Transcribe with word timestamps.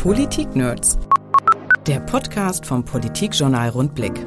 Politik-Nerds. 0.00 0.98
Der 1.86 2.00
Podcast 2.00 2.64
vom 2.64 2.82
Politikjournal 2.82 3.68
Rundblick. 3.68 4.26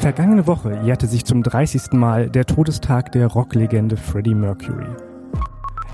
Vergangene 0.00 0.46
Woche 0.46 0.82
jährte 0.84 1.06
sich 1.06 1.24
zum 1.24 1.42
30. 1.42 1.92
Mal 1.92 2.28
der 2.28 2.44
Todestag 2.44 3.10
der 3.12 3.28
Rocklegende 3.28 3.96
Freddie 3.96 4.34
Mercury. 4.34 4.84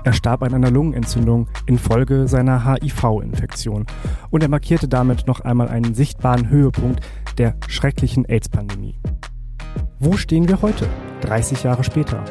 Er 0.03 0.11
starb 0.11 0.43
an 0.43 0.53
einer 0.53 0.69
Lungenentzündung 0.69 1.47
infolge 1.65 2.27
seiner 2.27 2.65
HIV-Infektion 2.65 3.85
und 4.31 4.43
er 4.43 4.49
markierte 4.49 4.89
damit 4.89 5.27
noch 5.27 5.39
einmal 5.39 5.69
einen 5.69 5.93
sichtbaren 5.93 6.49
Höhepunkt 6.49 6.99
der 7.37 7.55
schrecklichen 7.69 8.25
AIDS-Pandemie. 8.25 8.99
Wo 9.99 10.17
stehen 10.17 10.49
wir 10.49 10.61
heute, 10.61 10.89
30 11.21 11.63
Jahre 11.63 11.85
später? 11.85 12.21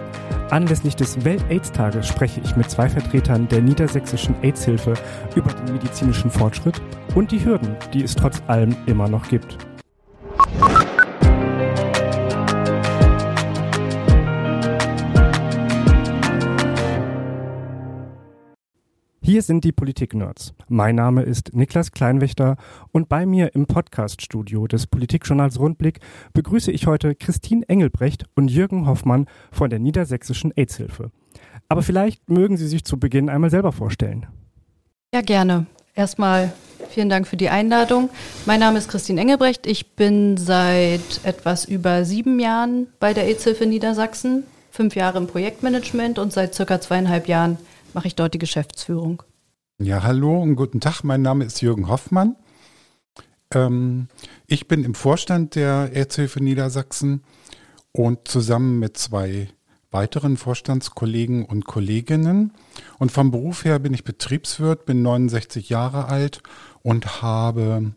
Anlässlich 0.50 0.96
des 0.96 1.24
Welt-AIDS-Tages 1.24 2.06
spreche 2.06 2.40
ich 2.42 2.56
mit 2.56 2.70
zwei 2.70 2.88
Vertretern 2.88 3.48
der 3.48 3.60
niedersächsischen 3.60 4.34
AIDS-Hilfe 4.42 4.94
über 5.34 5.52
den 5.52 5.74
medizinischen 5.74 6.30
Fortschritt 6.30 6.80
und 7.14 7.30
die 7.32 7.44
Hürden, 7.44 7.76
die 7.92 8.02
es 8.02 8.14
trotz 8.14 8.42
allem 8.46 8.74
immer 8.86 9.08
noch 9.08 9.28
gibt. 9.28 9.58
Hier 19.28 19.42
sind 19.42 19.62
die 19.64 19.72
Politik-Nerds. 19.72 20.54
Mein 20.68 20.94
Name 20.94 21.22
ist 21.22 21.54
Niklas 21.54 21.92
Kleinwächter 21.92 22.56
und 22.92 23.10
bei 23.10 23.26
mir 23.26 23.54
im 23.54 23.66
Podcast-Studio 23.66 24.66
des 24.66 24.86
Politikjournals 24.86 25.60
Rundblick 25.60 26.00
begrüße 26.32 26.72
ich 26.72 26.86
heute 26.86 27.14
Christine 27.14 27.68
Engelbrecht 27.68 28.24
und 28.36 28.48
Jürgen 28.50 28.86
Hoffmann 28.86 29.26
von 29.52 29.68
der 29.68 29.80
Niedersächsischen 29.80 30.56
AIDS-Hilfe. 30.56 31.10
Aber 31.68 31.82
vielleicht 31.82 32.30
mögen 32.30 32.56
Sie 32.56 32.66
sich 32.66 32.86
zu 32.86 32.98
Beginn 32.98 33.28
einmal 33.28 33.50
selber 33.50 33.72
vorstellen. 33.72 34.24
Ja, 35.12 35.20
gerne. 35.20 35.66
Erstmal 35.94 36.54
vielen 36.88 37.10
Dank 37.10 37.26
für 37.26 37.36
die 37.36 37.50
Einladung. 37.50 38.08
Mein 38.46 38.60
Name 38.60 38.78
ist 38.78 38.88
Christine 38.88 39.20
Engelbrecht. 39.20 39.66
Ich 39.66 39.94
bin 39.94 40.38
seit 40.38 41.20
etwas 41.24 41.66
über 41.66 42.06
sieben 42.06 42.40
Jahren 42.40 42.86
bei 42.98 43.12
der 43.12 43.24
AIDS-Hilfe 43.24 43.66
Niedersachsen, 43.66 44.44
fünf 44.70 44.96
Jahre 44.96 45.18
im 45.18 45.26
Projektmanagement 45.26 46.18
und 46.18 46.32
seit 46.32 46.54
circa 46.54 46.80
zweieinhalb 46.80 47.28
Jahren 47.28 47.58
mache 47.98 48.06
ich 48.06 48.14
dort 48.14 48.32
die 48.32 48.38
Geschäftsführung. 48.38 49.24
Ja, 49.80 50.04
hallo 50.04 50.40
und 50.40 50.54
guten 50.54 50.78
Tag. 50.78 51.02
Mein 51.02 51.20
Name 51.20 51.44
ist 51.44 51.60
Jürgen 51.62 51.88
Hoffmann. 51.88 52.36
Ähm, 53.52 54.06
ich 54.46 54.68
bin 54.68 54.84
im 54.84 54.94
Vorstand 54.94 55.56
der 55.56 55.90
Erzhilfe 55.92 56.40
Niedersachsen 56.40 57.24
und 57.90 58.28
zusammen 58.28 58.78
mit 58.78 58.96
zwei 58.98 59.48
weiteren 59.90 60.36
Vorstandskollegen 60.36 61.44
und 61.44 61.64
Kolleginnen. 61.64 62.52
Und 63.00 63.10
vom 63.10 63.32
Beruf 63.32 63.64
her 63.64 63.80
bin 63.80 63.94
ich 63.94 64.04
Betriebswirt, 64.04 64.86
bin 64.86 65.02
69 65.02 65.68
Jahre 65.68 66.04
alt 66.04 66.40
und 66.82 67.20
habe 67.20 67.94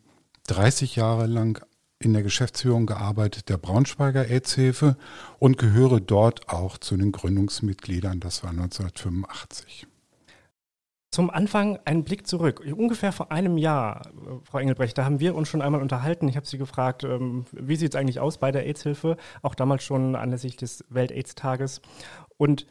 30 0.48 0.96
Jahre 0.96 1.28
lang 1.28 1.64
in 2.00 2.14
der 2.14 2.24
Geschäftsführung 2.24 2.88
gearbeitet 2.88 3.50
der 3.50 3.58
Braunschweiger 3.58 4.28
AIDS-Hilfe 4.28 4.98
und 5.38 5.60
gehöre 5.60 6.00
dort 6.00 6.50
auch 6.50 6.80
zu 6.80 6.98
den 6.98 7.12
Gründungsmitgliedern. 7.12 8.20
Das 8.20 8.42
war 8.42 8.50
1985. 8.50 9.86
Zum 11.14 11.30
Anfang 11.30 11.78
ein 11.84 12.06
Blick 12.06 12.26
zurück. 12.26 12.64
Ungefähr 12.66 13.12
vor 13.12 13.34
einem 13.34 13.58
Jahr, 13.58 14.08
äh, 14.08 14.46
Frau 14.46 14.60
Engelbrecht, 14.60 14.98
da 14.98 15.04
haben 15.04 15.20
wir 15.20 15.36
uns 15.36 15.50
schon 15.50 15.62
einmal 15.62 15.82
unterhalten. 15.82 16.30
Ich 16.30 16.38
habe 16.38 16.48
Sie 16.48 16.58
gefragt, 16.58 17.04
ähm, 17.04 17.44
wie 17.52 17.76
sieht 17.76 17.94
es 17.94 18.00
eigentlich 18.00 18.22
aus 18.22 18.38
bei 18.38 18.54
der 18.54 18.66
AIDS-Hilfe? 18.66 19.18
Auch 19.42 19.54
damals 19.54 19.84
schon 19.84 20.16
anlässlich 20.16 20.56
des 20.56 20.86
Welt-AIDS-Tages. 20.88 21.82
Und 22.38 22.66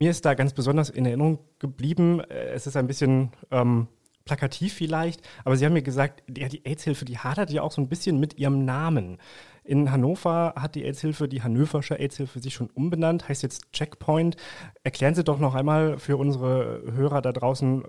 mir 0.00 0.10
ist 0.10 0.24
da 0.24 0.32
ganz 0.32 0.54
besonders 0.54 0.88
in 0.88 1.04
Erinnerung 1.04 1.38
geblieben, 1.58 2.20
äh, 2.20 2.46
es 2.46 2.66
ist 2.66 2.78
ein 2.78 2.86
bisschen 2.86 3.32
ähm, 3.50 3.88
plakativ 4.24 4.72
vielleicht, 4.72 5.20
aber 5.44 5.56
Sie 5.58 5.66
haben 5.66 5.74
mir 5.74 5.82
gesagt, 5.82 6.22
ja, 6.34 6.48
die 6.48 6.64
AIDS-Hilfe, 6.64 7.04
die 7.04 7.18
hadert 7.18 7.50
ja 7.50 7.60
auch 7.60 7.72
so 7.72 7.82
ein 7.82 7.88
bisschen 7.88 8.18
mit 8.18 8.38
ihrem 8.38 8.64
Namen. 8.64 9.18
In 9.66 9.90
Hannover 9.90 10.54
hat 10.56 10.74
die 10.74 10.84
AIDS-Hilfe, 10.84 11.28
die 11.28 11.42
Hannoversche 11.42 11.98
AIDS-Hilfe, 11.98 12.40
sich 12.40 12.54
schon 12.54 12.70
umbenannt, 12.70 13.28
heißt 13.28 13.42
jetzt 13.42 13.72
Checkpoint. 13.72 14.36
Erklären 14.84 15.14
Sie 15.14 15.24
doch 15.24 15.38
noch 15.38 15.54
einmal 15.54 15.98
für 15.98 16.16
unsere 16.16 16.82
Hörer 16.92 17.20
da 17.20 17.32
draußen, 17.32 17.84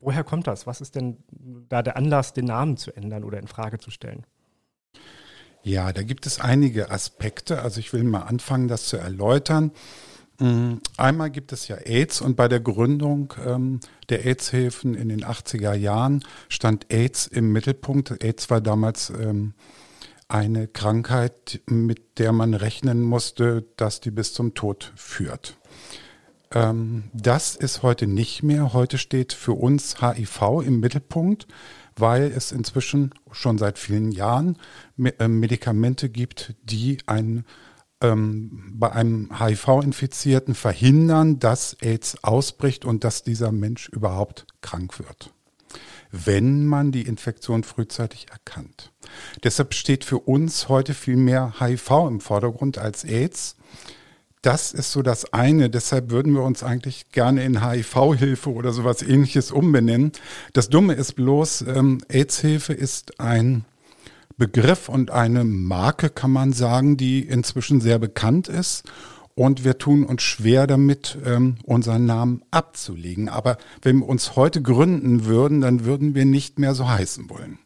woher 0.00 0.24
kommt 0.24 0.46
das? 0.46 0.66
Was 0.66 0.80
ist 0.80 0.96
denn 0.96 1.18
da 1.68 1.82
der 1.82 1.96
Anlass, 1.96 2.32
den 2.32 2.46
Namen 2.46 2.76
zu 2.76 2.94
ändern 2.96 3.24
oder 3.24 3.38
in 3.38 3.46
Frage 3.46 3.78
zu 3.78 3.90
stellen? 3.90 4.26
Ja, 5.62 5.92
da 5.92 6.02
gibt 6.02 6.26
es 6.26 6.40
einige 6.40 6.90
Aspekte. 6.90 7.62
Also 7.62 7.80
ich 7.80 7.92
will 7.92 8.04
mal 8.04 8.22
anfangen, 8.22 8.68
das 8.68 8.86
zu 8.86 8.96
erläutern. 8.96 9.72
Mm, 10.38 10.74
einmal 10.96 11.30
gibt 11.30 11.52
es 11.52 11.68
ja 11.68 11.76
AIDS 11.76 12.20
und 12.20 12.36
bei 12.36 12.48
der 12.48 12.60
Gründung 12.60 13.32
ähm, 13.46 13.80
der 14.08 14.26
AIDS-Hilfen 14.26 14.94
in 14.94 15.08
den 15.08 15.24
80er 15.24 15.74
Jahren 15.74 16.24
stand 16.48 16.92
AIDS 16.92 17.26
im 17.26 17.52
Mittelpunkt. 17.52 18.22
AIDS 18.22 18.50
war 18.50 18.60
damals 18.60 19.10
ähm, 19.10 19.54
eine 20.28 20.68
Krankheit, 20.68 21.60
mit 21.66 22.18
der 22.18 22.32
man 22.32 22.54
rechnen 22.54 23.02
musste, 23.02 23.66
dass 23.76 24.00
die 24.00 24.10
bis 24.10 24.32
zum 24.32 24.54
Tod 24.54 24.92
führt. 24.96 25.58
Ähm, 26.52 27.04
das 27.12 27.56
ist 27.56 27.82
heute 27.82 28.06
nicht 28.06 28.42
mehr. 28.42 28.72
Heute 28.72 28.98
steht 28.98 29.32
für 29.32 29.52
uns 29.52 30.00
HIV 30.00 30.62
im 30.64 30.80
Mittelpunkt, 30.80 31.46
weil 31.96 32.24
es 32.24 32.52
inzwischen 32.52 33.12
schon 33.32 33.58
seit 33.58 33.78
vielen 33.78 34.12
Jahren 34.12 34.56
äh, 35.18 35.28
Medikamente 35.28 36.08
gibt, 36.08 36.54
die 36.62 36.98
ein 37.06 37.44
ähm, 38.00 38.72
bei 38.74 38.92
einem 38.92 39.30
HIV-Infizierten 39.38 40.54
verhindern, 40.54 41.38
dass 41.38 41.76
AIDS 41.80 42.22
ausbricht 42.22 42.84
und 42.84 43.04
dass 43.04 43.22
dieser 43.22 43.52
Mensch 43.52 43.88
überhaupt 43.88 44.46
krank 44.60 44.98
wird, 44.98 45.32
wenn 46.14 46.66
man 46.66 46.92
die 46.92 47.02
Infektion 47.02 47.64
frühzeitig 47.64 48.28
erkannt. 48.30 48.92
Deshalb 49.42 49.74
steht 49.74 50.04
für 50.04 50.18
uns 50.18 50.68
heute 50.68 50.94
viel 50.94 51.16
mehr 51.16 51.54
HIV 51.58 51.90
im 52.08 52.20
Vordergrund 52.20 52.78
als 52.78 53.04
AIDS. 53.04 53.56
Das 54.42 54.72
ist 54.72 54.92
so 54.92 55.02
das 55.02 55.32
eine. 55.32 55.70
Deshalb 55.70 56.10
würden 56.10 56.34
wir 56.34 56.42
uns 56.42 56.62
eigentlich 56.62 57.10
gerne 57.10 57.44
in 57.44 57.66
HIV-Hilfe 57.66 58.52
oder 58.52 58.72
sowas 58.72 59.02
ähnliches 59.02 59.50
umbenennen. 59.50 60.12
Das 60.52 60.68
Dumme 60.68 60.94
ist 60.94 61.14
bloß, 61.14 61.62
ähm, 61.62 62.02
AIDS-Hilfe 62.08 62.74
ist 62.74 63.18
ein 63.18 63.64
Begriff 64.36 64.88
und 64.88 65.10
eine 65.10 65.44
Marke, 65.44 66.10
kann 66.10 66.30
man 66.30 66.52
sagen, 66.52 66.96
die 66.96 67.20
inzwischen 67.20 67.80
sehr 67.80 67.98
bekannt 67.98 68.48
ist. 68.48 68.84
Und 69.36 69.64
wir 69.64 69.78
tun 69.78 70.04
uns 70.04 70.22
schwer 70.22 70.68
damit, 70.68 71.18
ähm, 71.24 71.56
unseren 71.64 72.06
Namen 72.06 72.42
abzulegen. 72.52 73.28
Aber 73.28 73.58
wenn 73.82 73.98
wir 73.98 74.08
uns 74.08 74.36
heute 74.36 74.62
gründen 74.62 75.24
würden, 75.24 75.60
dann 75.60 75.84
würden 75.84 76.14
wir 76.14 76.24
nicht 76.24 76.60
mehr 76.60 76.76
so 76.76 76.88
heißen 76.88 77.28
wollen. 77.30 77.58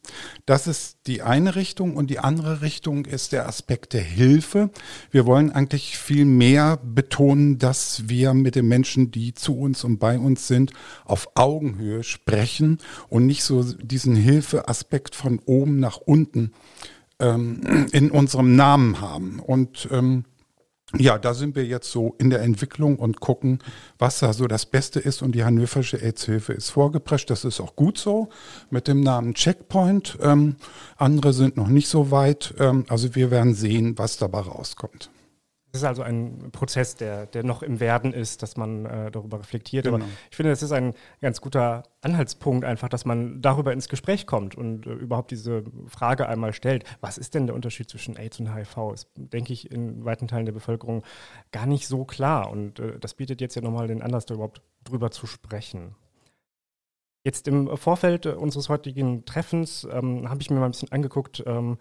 Das 0.46 0.66
ist 0.66 1.00
die 1.06 1.20
eine 1.20 1.56
Richtung. 1.56 1.94
Und 1.94 2.08
die 2.08 2.20
andere 2.20 2.62
Richtung 2.62 3.04
ist 3.04 3.32
der 3.32 3.46
Aspekt 3.46 3.92
der 3.92 4.02
Hilfe. 4.02 4.70
Wir 5.10 5.26
wollen 5.26 5.52
eigentlich 5.52 5.98
viel 5.98 6.24
mehr 6.24 6.78
betonen, 6.82 7.58
dass 7.58 8.08
wir 8.08 8.32
mit 8.32 8.54
den 8.54 8.66
Menschen, 8.66 9.10
die 9.10 9.34
zu 9.34 9.58
uns 9.58 9.84
und 9.84 9.98
bei 9.98 10.18
uns 10.18 10.48
sind, 10.48 10.72
auf 11.04 11.28
Augenhöhe 11.34 12.02
sprechen 12.02 12.78
und 13.10 13.26
nicht 13.26 13.44
so 13.44 13.62
diesen 13.62 14.16
Hilfeaspekt 14.16 15.14
von 15.14 15.38
oben 15.44 15.80
nach 15.80 15.98
unten 15.98 16.52
ähm, 17.20 17.88
in 17.92 18.10
unserem 18.10 18.56
Namen 18.56 19.02
haben. 19.02 19.38
Und 19.38 19.86
ähm, 19.90 20.24
ja, 20.96 21.18
da 21.18 21.34
sind 21.34 21.54
wir 21.54 21.66
jetzt 21.66 21.90
so 21.90 22.14
in 22.18 22.30
der 22.30 22.40
Entwicklung 22.40 22.96
und 22.96 23.20
gucken, 23.20 23.58
was 23.98 24.20
da 24.20 24.32
so 24.32 24.46
das 24.46 24.64
Beste 24.64 25.00
ist. 25.00 25.20
Und 25.20 25.32
die 25.32 25.44
Hannoversche 25.44 26.00
AIDS-Hilfe 26.00 26.54
ist 26.54 26.70
vorgeprescht. 26.70 27.28
Das 27.28 27.44
ist 27.44 27.60
auch 27.60 27.76
gut 27.76 27.98
so 27.98 28.30
mit 28.70 28.88
dem 28.88 29.02
Namen 29.02 29.34
Checkpoint. 29.34 30.18
Ähm, 30.22 30.56
andere 30.96 31.34
sind 31.34 31.58
noch 31.58 31.68
nicht 31.68 31.88
so 31.88 32.10
weit. 32.10 32.54
Ähm, 32.58 32.86
also 32.88 33.14
wir 33.14 33.30
werden 33.30 33.54
sehen, 33.54 33.98
was 33.98 34.16
dabei 34.16 34.40
rauskommt. 34.40 35.10
Es 35.78 35.82
ist 35.82 35.88
also 35.88 36.02
ein 36.02 36.50
Prozess, 36.50 36.96
der, 36.96 37.26
der 37.26 37.44
noch 37.44 37.62
im 37.62 37.78
Werden 37.78 38.12
ist, 38.12 38.42
dass 38.42 38.56
man 38.56 38.84
äh, 38.84 39.10
darüber 39.12 39.38
reflektiert. 39.38 39.84
Genau. 39.84 39.96
Aber 39.96 40.04
ich 40.28 40.36
finde, 40.36 40.50
es 40.50 40.60
ist 40.60 40.72
ein 40.72 40.92
ganz 41.20 41.40
guter 41.40 41.84
Anhaltspunkt, 42.00 42.64
einfach, 42.64 42.88
dass 42.88 43.04
man 43.04 43.40
darüber 43.40 43.72
ins 43.72 43.88
Gespräch 43.88 44.26
kommt 44.26 44.56
und 44.56 44.86
äh, 44.86 44.90
überhaupt 44.90 45.30
diese 45.30 45.62
Frage 45.86 46.28
einmal 46.28 46.52
stellt. 46.52 46.84
Was 47.00 47.16
ist 47.16 47.34
denn 47.34 47.46
der 47.46 47.54
Unterschied 47.54 47.88
zwischen 47.88 48.16
AIDS 48.16 48.40
und 48.40 48.52
HIV? 48.52 48.92
Ist, 48.92 49.08
denke 49.14 49.52
ich, 49.52 49.70
in 49.70 50.04
weiten 50.04 50.26
Teilen 50.26 50.46
der 50.46 50.52
Bevölkerung 50.52 51.04
gar 51.52 51.66
nicht 51.66 51.86
so 51.86 52.04
klar. 52.04 52.50
Und 52.50 52.80
äh, 52.80 52.98
das 52.98 53.14
bietet 53.14 53.40
jetzt 53.40 53.54
ja 53.54 53.62
nochmal 53.62 53.86
den 53.86 54.02
Anlass, 54.02 54.26
da 54.26 54.34
überhaupt 54.34 54.62
drüber 54.82 55.12
zu 55.12 55.28
sprechen. 55.28 55.94
Jetzt 57.24 57.46
im 57.46 57.76
Vorfeld 57.76 58.26
unseres 58.26 58.68
heutigen 58.68 59.24
Treffens 59.26 59.86
ähm, 59.92 60.28
habe 60.28 60.40
ich 60.40 60.50
mir 60.50 60.58
mal 60.58 60.66
ein 60.66 60.70
bisschen 60.72 60.90
angeguckt, 60.90 61.42
ähm, 61.46 61.78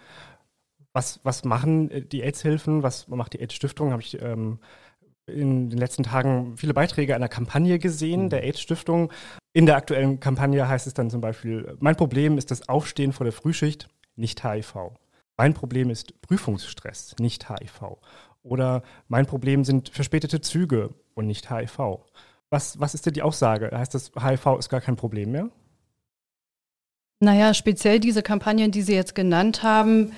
was, 0.97 1.19
was 1.23 1.45
machen 1.45 1.91
äh, 1.91 2.01
die 2.01 2.23
AIDS-Hilfen, 2.23 2.81
was 2.81 3.07
macht 3.07 3.33
die 3.33 3.39
AIDS-Stiftung? 3.39 3.91
Habe 3.91 4.01
ich 4.01 4.19
ähm, 4.19 4.59
in 5.27 5.69
den 5.69 5.77
letzten 5.77 6.03
Tagen 6.03 6.57
viele 6.57 6.73
Beiträge 6.73 7.13
einer 7.13 7.27
Kampagne 7.27 7.77
gesehen, 7.77 8.23
mhm. 8.23 8.29
der 8.29 8.44
AIDS-Stiftung. 8.44 9.11
In 9.53 9.67
der 9.67 9.75
aktuellen 9.75 10.19
Kampagne 10.19 10.67
heißt 10.67 10.88
es 10.88 10.95
dann 10.95 11.11
zum 11.11 11.21
Beispiel, 11.21 11.77
mein 11.79 11.95
Problem 11.95 12.38
ist 12.38 12.49
das 12.49 12.67
Aufstehen 12.67 13.13
vor 13.13 13.25
der 13.25 13.33
Frühschicht, 13.33 13.88
nicht 14.15 14.44
HIV. 14.44 14.75
Mein 15.38 15.53
Problem 15.53 15.91
ist 15.91 16.19
Prüfungsstress, 16.21 17.15
nicht 17.19 17.47
HIV. 17.47 17.97
Oder 18.41 18.81
mein 19.07 19.27
Problem 19.27 19.63
sind 19.65 19.89
verspätete 19.89 20.41
Züge 20.41 20.95
und 21.13 21.27
nicht 21.27 21.51
HIV. 21.51 22.00
Was, 22.50 22.79
was 22.79 22.95
ist 22.95 23.05
denn 23.05 23.13
die 23.13 23.21
Aussage? 23.21 23.69
Heißt 23.71 23.93
das, 23.93 24.11
HIV 24.19 24.57
ist 24.57 24.69
gar 24.69 24.81
kein 24.81 24.95
Problem 24.95 25.31
mehr? 25.31 25.50
Naja, 27.19 27.53
speziell 27.53 28.00
diese 28.00 28.23
Kampagnen, 28.23 28.71
die 28.71 28.81
Sie 28.81 28.95
jetzt 28.95 29.13
genannt 29.15 29.61
haben, 29.63 30.13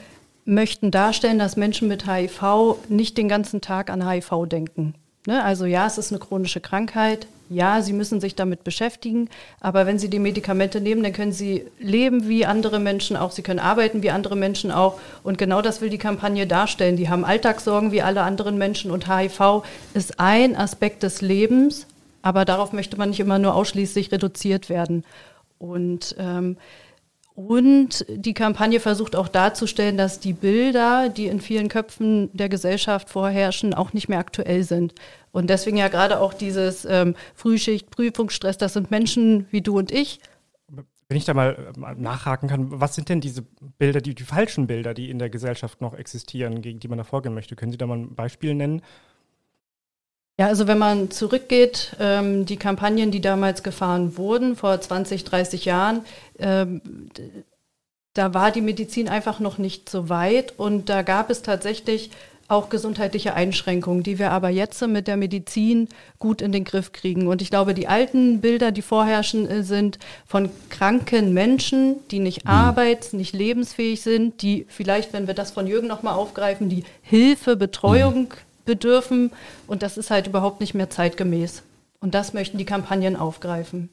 möchten 0.49 0.91
darstellen, 0.91 1.39
dass 1.39 1.55
Menschen 1.55 1.87
mit 1.87 2.07
HIV 2.07 2.77
nicht 2.89 3.17
den 3.17 3.29
ganzen 3.29 3.61
Tag 3.61 3.89
an 3.89 4.07
HIV 4.07 4.47
denken. 4.47 4.95
Ne? 5.27 5.43
Also 5.43 5.65
ja, 5.65 5.85
es 5.85 5.97
ist 5.97 6.11
eine 6.11 6.19
chronische 6.19 6.59
Krankheit. 6.59 7.27
Ja, 7.51 7.81
sie 7.81 7.93
müssen 7.93 8.21
sich 8.21 8.35
damit 8.35 8.63
beschäftigen. 8.63 9.29
Aber 9.59 9.85
wenn 9.85 9.97
sie 9.97 10.09
die 10.09 10.19
Medikamente 10.19 10.81
nehmen, 10.81 11.01
dann 11.01 11.13
können 11.13 11.31
sie 11.31 11.65
leben 11.79 12.27
wie 12.27 12.45
andere 12.45 12.79
Menschen 12.79 13.17
auch. 13.17 13.31
Sie 13.31 13.41
können 13.41 13.59
arbeiten 13.59 14.03
wie 14.03 14.11
andere 14.11 14.35
Menschen 14.35 14.71
auch. 14.71 14.99
Und 15.23 15.37
genau 15.37 15.61
das 15.61 15.81
will 15.81 15.89
die 15.89 15.97
Kampagne 15.97 16.45
darstellen. 16.45 16.95
Die 16.95 17.09
haben 17.09 17.25
Alltagssorgen 17.25 17.91
wie 17.91 18.03
alle 18.03 18.21
anderen 18.21 18.57
Menschen. 18.57 18.91
Und 18.91 19.07
HIV 19.07 19.63
ist 19.93 20.19
ein 20.19 20.55
Aspekt 20.55 21.01
des 21.03 21.21
Lebens. 21.21 21.87
Aber 22.21 22.45
darauf 22.45 22.71
möchte 22.71 22.97
man 22.97 23.09
nicht 23.09 23.19
immer 23.19 23.39
nur 23.39 23.55
ausschließlich 23.55 24.11
reduziert 24.11 24.69
werden. 24.69 25.03
Und 25.57 26.15
ähm, 26.19 26.57
und 27.39 28.05
die 28.09 28.33
Kampagne 28.33 28.81
versucht 28.81 29.15
auch 29.15 29.29
darzustellen, 29.29 29.95
dass 29.95 30.19
die 30.19 30.33
Bilder, 30.33 31.07
die 31.07 31.27
in 31.27 31.39
vielen 31.39 31.69
Köpfen 31.69 32.29
der 32.33 32.49
Gesellschaft 32.49 33.09
vorherrschen, 33.09 33.73
auch 33.73 33.93
nicht 33.93 34.09
mehr 34.09 34.19
aktuell 34.19 34.63
sind. 34.63 34.93
Und 35.31 35.49
deswegen 35.49 35.77
ja 35.77 35.87
gerade 35.87 36.19
auch 36.19 36.33
dieses 36.33 36.83
ähm, 36.83 37.15
Frühschicht, 37.35 37.91
Prüfungsstress, 37.91 38.57
das 38.57 38.73
sind 38.73 38.91
Menschen 38.91 39.47
wie 39.51 39.61
du 39.61 39.77
und 39.77 39.89
ich. 39.89 40.19
Wenn 41.07 41.17
ich 41.17 41.23
da 41.23 41.33
mal 41.33 41.71
nachhaken 41.95 42.49
kann, 42.49 42.81
was 42.81 42.95
sind 42.95 43.07
denn 43.07 43.21
diese 43.21 43.43
Bilder, 43.77 44.01
die, 44.01 44.15
die 44.15 44.23
falschen 44.23 44.67
Bilder, 44.67 44.93
die 44.93 45.09
in 45.09 45.17
der 45.17 45.29
Gesellschaft 45.29 45.79
noch 45.79 45.93
existieren, 45.93 46.61
gegen 46.61 46.81
die 46.81 46.89
man 46.89 46.97
da 46.97 47.05
vorgehen 47.05 47.33
möchte? 47.33 47.55
Können 47.55 47.71
Sie 47.71 47.77
da 47.77 47.87
mal 47.87 47.99
ein 47.99 48.15
Beispiel 48.15 48.53
nennen? 48.53 48.81
Ja, 50.39 50.47
also 50.47 50.67
wenn 50.67 50.77
man 50.77 51.11
zurückgeht, 51.11 51.97
ähm, 51.99 52.45
die 52.45 52.55
Kampagnen, 52.55 53.11
die 53.11 53.19
damals 53.19 53.61
gefahren 53.61 54.15
wurden, 54.15 54.55
vor 54.55 54.79
20, 54.79 55.25
30 55.25 55.65
Jahren, 55.65 56.05
ähm, 56.39 56.79
da 58.13 58.33
war 58.33 58.49
die 58.49 58.61
Medizin 58.61 59.09
einfach 59.09 59.41
noch 59.41 59.57
nicht 59.57 59.89
so 59.89 60.07
weit 60.07 60.57
und 60.57 60.87
da 60.87 61.01
gab 61.01 61.29
es 61.29 61.41
tatsächlich 61.41 62.11
auch 62.47 62.69
gesundheitliche 62.69 63.33
Einschränkungen, 63.33 64.01
die 64.01 64.17
wir 64.17 64.31
aber 64.31 64.47
jetzt 64.47 64.81
mit 64.87 65.09
der 65.09 65.17
Medizin 65.17 65.89
gut 66.19 66.41
in 66.41 66.53
den 66.53 66.63
Griff 66.63 66.93
kriegen. 66.93 67.27
Und 67.27 67.41
ich 67.41 67.49
glaube, 67.49 67.73
die 67.73 67.89
alten 67.89 68.39
Bilder, 68.39 68.71
die 68.71 68.81
vorherrschen, 68.81 69.45
äh, 69.45 69.63
sind 69.63 69.99
von 70.25 70.49
kranken 70.69 71.33
Menschen, 71.33 71.97
die 72.11 72.19
nicht 72.19 72.45
mhm. 72.45 72.51
arbeits-, 72.51 73.11
nicht 73.11 73.33
lebensfähig 73.33 73.99
sind, 73.99 74.41
die 74.41 74.65
vielleicht, 74.69 75.11
wenn 75.11 75.27
wir 75.27 75.33
das 75.33 75.51
von 75.51 75.67
Jürgen 75.67 75.87
nochmal 75.87 76.13
aufgreifen, 76.13 76.69
die 76.69 76.85
Hilfe, 77.01 77.57
Betreuung 77.57 78.29
mhm 78.29 78.48
bedürfen. 78.69 79.31
Und 79.65 79.81
das 79.81 79.97
ist 79.97 80.11
halt 80.11 80.27
überhaupt 80.27 80.59
nicht 80.59 80.75
mehr 80.75 80.91
zeitgemäß. 80.91 81.63
Und 81.99 82.13
das 82.13 82.33
möchten 82.33 82.59
die 82.59 82.65
Kampagnen 82.65 83.15
aufgreifen. 83.15 83.89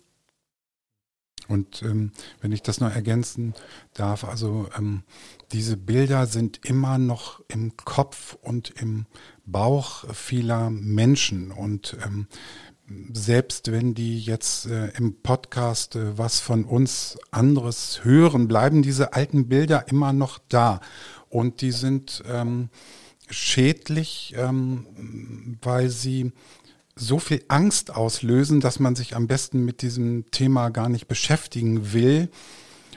Und 1.49 1.82
ähm, 1.82 2.12
wenn 2.40 2.52
ich 2.52 2.62
das 2.62 2.81
noch 2.81 2.94
ergänzen 2.94 3.55
darf, 3.94 4.25
also 4.25 4.69
ähm, 4.76 5.02
diese 5.52 5.76
Bilder 5.76 6.26
sind 6.26 6.61
immer 6.64 6.99
noch 6.99 7.40
im 7.49 7.76
Kopf 7.76 8.37
und 8.43 8.70
im 8.81 9.06
Bauch 9.46 10.12
vieler 10.12 10.70
Menschen. 10.70 11.52
Und 11.52 11.96
ähm, 12.05 12.26
selbst 13.12 13.70
wenn 13.73 13.94
die 13.94 14.20
jetzt 14.20 14.67
äh, 14.67 14.88
im 14.99 15.23
Podcast 15.23 15.96
äh, 15.96 16.19
was 16.19 16.40
von 16.40 16.64
uns 16.64 17.17
anderes 17.31 18.05
hören, 18.05 18.49
bleiben 18.49 18.82
diese 18.82 19.14
alten 19.14 19.49
Bilder 19.49 19.88
immer 19.88 20.12
noch 20.12 20.38
da. 20.49 20.81
Und 21.28 21.61
die 21.61 21.73
sind 21.73 22.23
ähm, 22.28 22.70
schädlich, 23.28 24.34
ähm, 24.37 25.58
weil 25.62 25.88
sie 25.88 26.32
so 26.94 27.19
viel 27.19 27.44
Angst 27.49 27.94
auslösen, 27.94 28.61
dass 28.61 28.81
man 28.81 28.96
sich 28.96 29.14
am 29.14 29.26
besten 29.26 29.64
mit 29.64 29.82
diesem 29.82 30.31
Thema 30.31 30.70
gar 30.70 30.88
nicht 30.88 31.08
beschäftigen 31.08 31.93
will. 31.93 32.31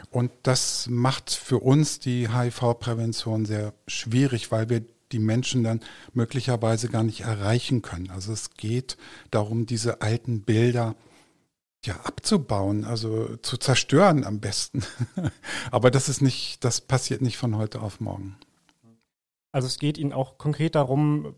Und 0.09 0.31
das 0.43 0.87
macht 0.89 1.31
für 1.31 1.59
uns 1.59 1.99
die 1.99 2.29
HIV-Prävention 2.29 3.45
sehr 3.45 3.73
schwierig, 3.87 4.51
weil 4.51 4.69
wir 4.69 4.83
die 5.11 5.19
Menschen 5.19 5.63
dann 5.63 5.81
möglicherweise 6.13 6.87
gar 6.87 7.03
nicht 7.03 7.21
erreichen 7.21 7.81
können. 7.81 8.09
Also 8.09 8.31
es 8.31 8.51
geht 8.51 8.97
darum, 9.31 9.65
diese 9.65 10.01
alten 10.01 10.41
Bilder 10.41 10.95
ja 11.85 11.95
abzubauen, 12.03 12.85
also 12.85 13.37
zu 13.37 13.57
zerstören 13.57 14.23
am 14.23 14.39
besten. 14.39 14.83
Aber 15.71 15.91
das 15.91 16.09
ist 16.09 16.21
nicht, 16.21 16.63
das 16.63 16.81
passiert 16.81 17.21
nicht 17.21 17.37
von 17.37 17.57
heute 17.57 17.81
auf 17.81 17.99
morgen. 17.99 18.37
Also 19.51 19.67
es 19.67 19.79
geht 19.79 19.97
Ihnen 19.97 20.13
auch 20.13 20.37
konkret 20.37 20.75
darum, 20.75 21.35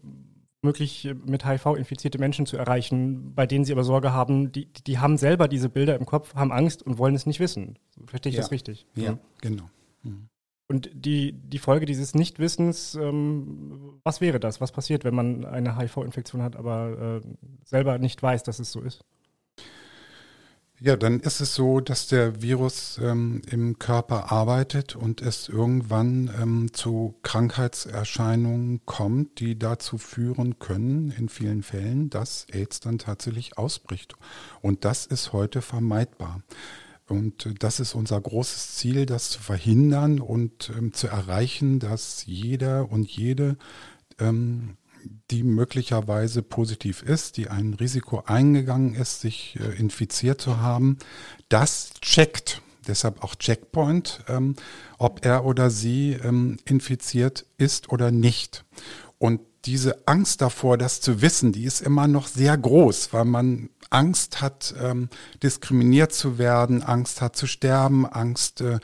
möglich 0.62 1.10
mit 1.26 1.46
HIV 1.46 1.76
infizierte 1.78 2.20
Menschen 2.20 2.46
zu 2.46 2.58
erreichen, 2.58 3.34
bei 3.34 3.48
denen 3.48 3.66
Sie 3.66 3.72
aber 3.72 3.84
Sorge 3.84 4.14
haben, 4.14 4.52
die, 4.52 4.66
die 4.66 5.00
haben 5.00 5.18
selber 5.18 5.48
diese 5.48 5.70
Bilder 5.70 5.96
im 5.96 6.06
Kopf, 6.06 6.36
haben 6.36 6.52
Angst 6.52 6.84
und 6.84 6.98
wollen 6.98 7.16
es 7.16 7.26
nicht 7.26 7.40
wissen. 7.40 7.80
Verstehe 8.06 8.30
ich 8.30 8.36
ja. 8.36 8.42
das 8.42 8.52
richtig? 8.52 8.86
Ja, 8.96 9.14
mhm. 9.14 9.20
genau. 9.42 9.64
Mhm. 10.04 10.28
Und 10.68 10.90
die, 10.94 11.34
die 11.34 11.58
Folge 11.58 11.86
dieses 11.86 12.14
Nichtwissens, 12.14 12.96
ähm, 12.96 14.00
was 14.04 14.22
wäre 14.22 14.40
das? 14.40 14.62
Was 14.62 14.72
passiert, 14.72 15.04
wenn 15.04 15.16
man 15.16 15.44
eine 15.44 15.78
HIV-Infektion 15.78 16.42
hat, 16.42 16.56
aber 16.56 17.22
äh, 17.22 17.28
selber 17.66 17.98
nicht 17.98 18.22
weiß, 18.22 18.44
dass 18.44 18.60
es 18.60 18.72
so 18.72 18.82
ist? 18.82 19.04
Ja, 20.84 20.96
dann 20.96 21.20
ist 21.20 21.42
es 21.42 21.54
so, 21.54 21.80
dass 21.80 22.08
der 22.08 22.42
Virus 22.42 23.00
ähm, 23.00 23.44
im 23.52 23.78
Körper 23.78 24.32
arbeitet 24.32 24.96
und 24.96 25.22
es 25.22 25.48
irgendwann 25.48 26.32
ähm, 26.42 26.74
zu 26.74 27.14
Krankheitserscheinungen 27.22 28.84
kommt, 28.88 29.40
die 29.40 29.60
dazu 29.60 30.00
führen 30.00 30.58
können, 30.58 31.12
in 31.12 31.30
vielen 31.30 31.62
Fällen, 31.62 32.10
dass 32.10 32.48
AIDS 32.52 32.80
dann 32.80 32.98
tatsächlich 32.98 33.60
ausbricht. 33.60 34.16
Und 34.62 34.84
das 34.84 35.06
ist 35.06 35.34
heute 35.34 35.62
vermeidbar. 35.62 36.42
Und 37.08 37.46
äh, 37.46 37.54
das 37.54 37.80
ist 37.80 37.94
unser 37.94 38.20
großes 38.20 38.74
Ziel, 38.74 39.06
das 39.06 39.30
zu 39.30 39.40
verhindern 39.40 40.20
und 40.20 40.72
ähm, 40.76 40.94
zu 40.94 41.06
erreichen, 41.06 41.78
dass 41.78 42.26
jeder 42.26 42.92
und 42.92 43.08
jede 43.08 43.56
ähm, 44.18 44.78
die 45.30 45.44
möglicherweise 45.44 46.42
positiv 46.42 47.04
ist, 47.04 47.38
die 47.38 47.50
ein 47.50 47.74
Risiko 47.74 48.24
eingegangen 48.26 48.94
ist, 48.94 49.22
sich 49.22 49.58
äh, 49.60 49.78
infiziert 49.78 50.42
zu 50.42 50.58
haben, 50.58 50.98
das 51.50 51.92
checkt. 52.02 52.62
Deshalb 52.88 53.24
auch 53.24 53.36
Checkpoint, 53.36 54.24
ähm, 54.28 54.56
ob 54.98 55.24
er 55.24 55.46
oder 55.46 55.70
sie 55.70 56.14
ähm, 56.14 56.58
infiziert 56.66 57.46
ist 57.58 57.90
oder 57.90 58.12
nicht. 58.12 58.66
Und 59.20 59.42
diese 59.66 60.08
Angst 60.08 60.42
davor, 60.42 60.78
das 60.78 61.02
zu 61.02 61.22
wissen, 61.22 61.52
die 61.52 61.66
ist 61.66 61.82
immer 61.82 62.08
noch 62.08 62.28
sehr 62.28 62.58
groß, 62.58 63.14
weil 63.14 63.26
man 63.26 63.70
Angst 63.92 64.42
hat, 64.42 64.74
ähm, 64.82 65.10
diskriminiert 65.44 66.14
zu 66.14 66.38
werden, 66.38 66.82
Angst 66.82 67.22
hat 67.22 67.36
zu 67.36 67.46
sterben, 67.46 68.06
Angst 68.06 68.62
äh, 68.62 68.80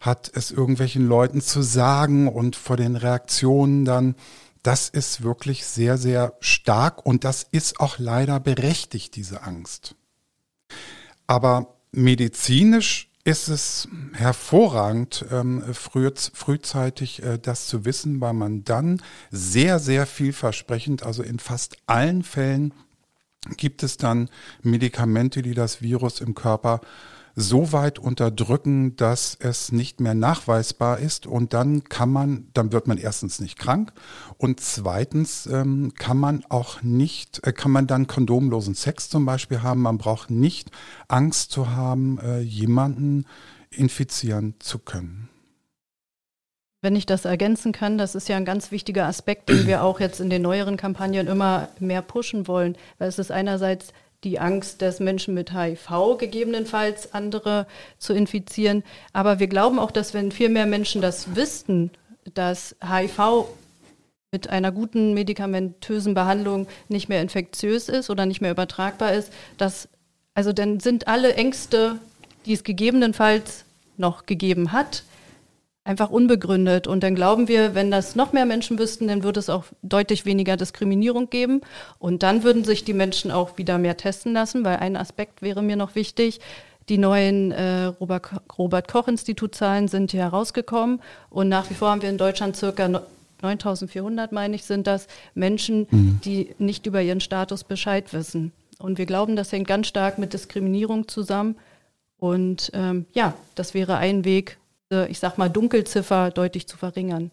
hat 0.00 0.30
es 0.34 0.50
irgendwelchen 0.50 1.06
Leuten 1.06 1.40
zu 1.40 1.62
sagen 1.62 2.28
und 2.28 2.56
vor 2.56 2.76
den 2.76 2.96
Reaktionen 2.96 3.84
dann 3.84 4.14
das 4.62 4.88
ist 4.88 5.22
wirklich 5.22 5.66
sehr, 5.66 5.98
sehr 5.98 6.34
stark 6.40 7.04
und 7.04 7.24
das 7.24 7.42
ist 7.42 7.80
auch 7.80 7.98
leider 7.98 8.40
berechtigt, 8.40 9.16
diese 9.16 9.42
Angst. 9.42 9.96
Aber 11.26 11.74
medizinisch 11.92 13.08
ist 13.24 13.48
es 13.48 13.88
hervorragend, 14.14 15.24
ähm, 15.30 15.62
früh, 15.74 16.10
frühzeitig 16.32 17.22
äh, 17.22 17.38
das 17.38 17.66
zu 17.66 17.84
wissen, 17.84 18.20
weil 18.20 18.32
man 18.32 18.64
dann 18.64 19.00
sehr, 19.30 19.78
sehr 19.78 20.06
vielversprechend, 20.06 21.04
also 21.04 21.22
in 21.22 21.38
fast 21.38 21.76
allen 21.86 22.24
Fällen 22.24 22.74
gibt 23.56 23.82
es 23.82 23.96
dann 23.96 24.28
Medikamente, 24.62 25.42
die 25.42 25.54
das 25.54 25.82
Virus 25.82 26.20
im 26.20 26.34
Körper 26.34 26.80
so 27.34 27.72
weit 27.72 27.98
unterdrücken, 27.98 28.96
dass 28.96 29.36
es 29.40 29.72
nicht 29.72 30.00
mehr 30.00 30.14
nachweisbar 30.14 30.98
ist. 30.98 31.26
Und 31.26 31.52
dann 31.54 31.84
kann 31.84 32.10
man, 32.10 32.48
dann 32.54 32.72
wird 32.72 32.86
man 32.86 32.98
erstens 32.98 33.40
nicht 33.40 33.58
krank 33.58 33.92
und 34.38 34.60
zweitens 34.60 35.46
ähm, 35.46 35.92
kann 35.96 36.18
man 36.18 36.44
auch 36.48 36.82
nicht, 36.82 37.46
äh, 37.46 37.52
kann 37.52 37.70
man 37.70 37.86
dann 37.86 38.06
kondomlosen 38.06 38.74
Sex 38.74 39.08
zum 39.08 39.24
Beispiel 39.24 39.62
haben. 39.62 39.82
Man 39.82 39.98
braucht 39.98 40.30
nicht 40.30 40.70
Angst 41.08 41.52
zu 41.52 41.70
haben, 41.70 42.18
äh, 42.18 42.40
jemanden 42.40 43.26
infizieren 43.70 44.54
zu 44.58 44.78
können. 44.78 45.28
Wenn 46.82 46.96
ich 46.96 47.06
das 47.06 47.24
ergänzen 47.24 47.70
kann, 47.70 47.96
das 47.96 48.16
ist 48.16 48.28
ja 48.28 48.36
ein 48.36 48.44
ganz 48.44 48.72
wichtiger 48.72 49.06
Aspekt, 49.06 49.48
den 49.48 49.68
wir 49.68 49.84
auch 49.84 50.00
jetzt 50.00 50.20
in 50.20 50.30
den 50.30 50.42
neueren 50.42 50.76
Kampagnen 50.76 51.28
immer 51.28 51.68
mehr 51.78 52.02
pushen 52.02 52.48
wollen, 52.48 52.76
weil 52.98 53.08
es 53.08 53.20
ist 53.20 53.30
einerseits 53.30 53.92
die 54.24 54.38
Angst 54.38 54.80
des 54.80 55.00
Menschen 55.00 55.34
mit 55.34 55.52
HIV 55.52 56.18
gegebenenfalls 56.18 57.12
andere 57.12 57.66
zu 57.98 58.12
infizieren. 58.12 58.84
Aber 59.12 59.38
wir 59.38 59.48
glauben 59.48 59.78
auch, 59.78 59.90
dass 59.90 60.14
wenn 60.14 60.30
viel 60.30 60.48
mehr 60.48 60.66
Menschen 60.66 61.02
das 61.02 61.34
wüssten, 61.34 61.90
dass 62.34 62.76
HIV 62.82 63.46
mit 64.30 64.48
einer 64.48 64.72
guten 64.72 65.12
medikamentösen 65.12 66.14
Behandlung 66.14 66.66
nicht 66.88 67.08
mehr 67.08 67.20
infektiös 67.20 67.88
ist 67.88 68.08
oder 68.10 68.24
nicht 68.26 68.40
mehr 68.40 68.52
übertragbar 68.52 69.12
ist, 69.12 69.32
dass 69.58 69.88
also 70.34 70.52
dann 70.52 70.80
sind 70.80 71.08
alle 71.08 71.34
Ängste, 71.34 71.98
die 72.46 72.54
es 72.54 72.64
gegebenenfalls 72.64 73.64
noch 73.96 74.24
gegeben 74.24 74.72
hat, 74.72 75.04
einfach 75.84 76.10
unbegründet. 76.10 76.86
Und 76.86 77.02
dann 77.02 77.14
glauben 77.14 77.48
wir, 77.48 77.74
wenn 77.74 77.90
das 77.90 78.14
noch 78.14 78.32
mehr 78.32 78.46
Menschen 78.46 78.78
wüssten, 78.78 79.08
dann 79.08 79.22
würde 79.22 79.40
es 79.40 79.50
auch 79.50 79.64
deutlich 79.82 80.24
weniger 80.24 80.56
Diskriminierung 80.56 81.28
geben. 81.28 81.60
Und 81.98 82.22
dann 82.22 82.44
würden 82.44 82.64
sich 82.64 82.84
die 82.84 82.94
Menschen 82.94 83.30
auch 83.30 83.58
wieder 83.58 83.78
mehr 83.78 83.96
testen 83.96 84.32
lassen, 84.32 84.64
weil 84.64 84.76
ein 84.76 84.96
Aspekt 84.96 85.42
wäre 85.42 85.62
mir 85.62 85.76
noch 85.76 85.94
wichtig. 85.94 86.40
Die 86.88 86.98
neuen 86.98 87.52
äh, 87.52 87.84
Robert-Koch-Institut-Zahlen 88.58 89.88
sind 89.88 90.10
hier 90.10 90.22
herausgekommen 90.22 91.00
und 91.30 91.48
nach 91.48 91.70
wie 91.70 91.74
vor 91.74 91.90
haben 91.90 92.02
wir 92.02 92.10
in 92.10 92.18
Deutschland 92.18 92.56
circa 92.56 92.88
9400, 93.40 94.32
meine 94.32 94.56
ich, 94.56 94.64
sind 94.64 94.86
das 94.86 95.06
Menschen, 95.34 95.86
mhm. 95.90 96.20
die 96.24 96.54
nicht 96.58 96.86
über 96.86 97.00
ihren 97.02 97.20
Status 97.20 97.64
Bescheid 97.64 98.12
wissen. 98.12 98.52
Und 98.78 98.98
wir 98.98 99.06
glauben, 99.06 99.36
das 99.36 99.52
hängt 99.52 99.68
ganz 99.68 99.86
stark 99.86 100.18
mit 100.18 100.32
Diskriminierung 100.32 101.06
zusammen. 101.06 101.56
Und 102.18 102.70
ähm, 102.74 103.06
ja, 103.12 103.34
das 103.54 103.74
wäre 103.74 103.96
ein 103.96 104.24
Weg, 104.24 104.58
ich 104.92 105.18
sag 105.18 105.38
mal, 105.38 105.48
Dunkelziffer 105.48 106.30
deutlich 106.30 106.66
zu 106.66 106.76
verringern. 106.76 107.30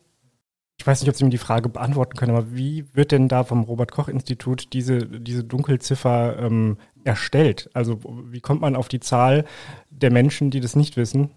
Ich 0.80 0.88
weiß 0.88 1.02
nicht, 1.02 1.10
ob 1.10 1.16
Sie 1.16 1.26
mir 1.26 1.30
die 1.30 1.38
Frage 1.38 1.68
beantworten 1.68 2.16
können, 2.18 2.36
aber 2.36 2.56
wie 2.56 2.86
wird 2.94 3.12
denn 3.12 3.28
da 3.28 3.44
vom 3.44 3.64
Robert-Koch-Institut 3.64 4.72
diese, 4.72 5.06
diese 5.06 5.44
Dunkelziffer 5.44 6.38
ähm, 6.40 6.78
erstellt? 7.04 7.70
Also 7.74 8.00
wie 8.32 8.40
kommt 8.40 8.62
man 8.62 8.78
auf 8.78 8.88
die 8.88 9.02
Zahl 9.02 9.46
der 9.90 10.10
Menschen, 10.10 10.52
die 10.52 10.62
das 10.62 10.78
nicht 10.78 10.96
wissen? 10.96 11.32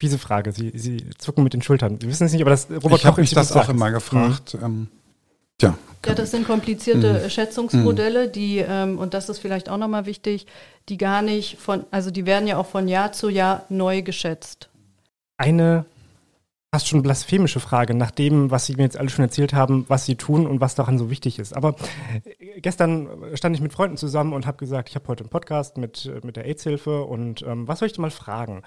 Diese 0.00 0.18
Frage, 0.18 0.52
Sie, 0.52 0.70
Sie 0.74 1.10
zucken 1.18 1.42
mit 1.42 1.52
den 1.52 1.62
Schultern. 1.62 1.98
Sie 2.00 2.08
wissen 2.08 2.24
es 2.24 2.32
nicht, 2.32 2.42
aber 2.42 2.50
das 2.50 2.70
Robert-Koch-Institut. 2.70 2.98
Ich 2.98 3.06
habe 3.06 3.20
mich 3.20 3.30
das 3.30 3.52
auch 3.56 3.68
immer 3.68 3.90
gefragt. 3.90 4.54
Mhm. 4.54 4.64
Ähm, 4.64 4.88
ja. 5.60 5.78
ja, 6.06 6.14
das 6.14 6.30
sind 6.30 6.46
komplizierte 6.46 7.22
mhm. 7.24 7.30
Schätzungsmodelle, 7.30 8.28
die, 8.28 8.58
ähm, 8.58 8.98
und 8.98 9.14
das 9.14 9.28
ist 9.28 9.38
vielleicht 9.38 9.68
auch 9.68 9.78
nochmal 9.78 10.06
wichtig, 10.06 10.46
die 10.88 10.96
gar 10.96 11.22
nicht 11.22 11.58
von, 11.58 11.84
also 11.90 12.10
die 12.10 12.26
werden 12.26 12.46
ja 12.46 12.56
auch 12.56 12.66
von 12.66 12.88
Jahr 12.88 13.12
zu 13.12 13.28
Jahr 13.28 13.64
neu 13.68 14.02
geschätzt. 14.02 14.68
Eine 15.42 15.86
fast 16.72 16.86
schon 16.86 17.02
blasphemische 17.02 17.58
Frage, 17.58 17.94
nach 17.94 18.12
dem, 18.12 18.52
was 18.52 18.66
Sie 18.66 18.76
mir 18.76 18.84
jetzt 18.84 18.96
alle 18.96 19.08
schon 19.08 19.24
erzählt 19.24 19.54
haben, 19.54 19.84
was 19.88 20.06
Sie 20.06 20.14
tun 20.14 20.46
und 20.46 20.60
was 20.60 20.76
daran 20.76 20.98
so 20.98 21.10
wichtig 21.10 21.40
ist. 21.40 21.56
Aber 21.56 21.74
äh, 22.38 22.60
gestern 22.60 23.08
stand 23.34 23.56
ich 23.56 23.60
mit 23.60 23.72
Freunden 23.72 23.96
zusammen 23.96 24.34
und 24.34 24.46
habe 24.46 24.58
gesagt, 24.58 24.88
ich 24.88 24.94
habe 24.94 25.08
heute 25.08 25.24
einen 25.24 25.30
Podcast 25.30 25.78
mit, 25.78 26.06
äh, 26.06 26.24
mit 26.24 26.36
der 26.36 26.44
AIDS-Hilfe 26.44 27.02
und 27.02 27.42
ähm, 27.42 27.66
was 27.66 27.80
soll 27.80 27.86
ich 27.86 27.92
denn 27.92 28.02
mal 28.02 28.12
fragen? 28.12 28.62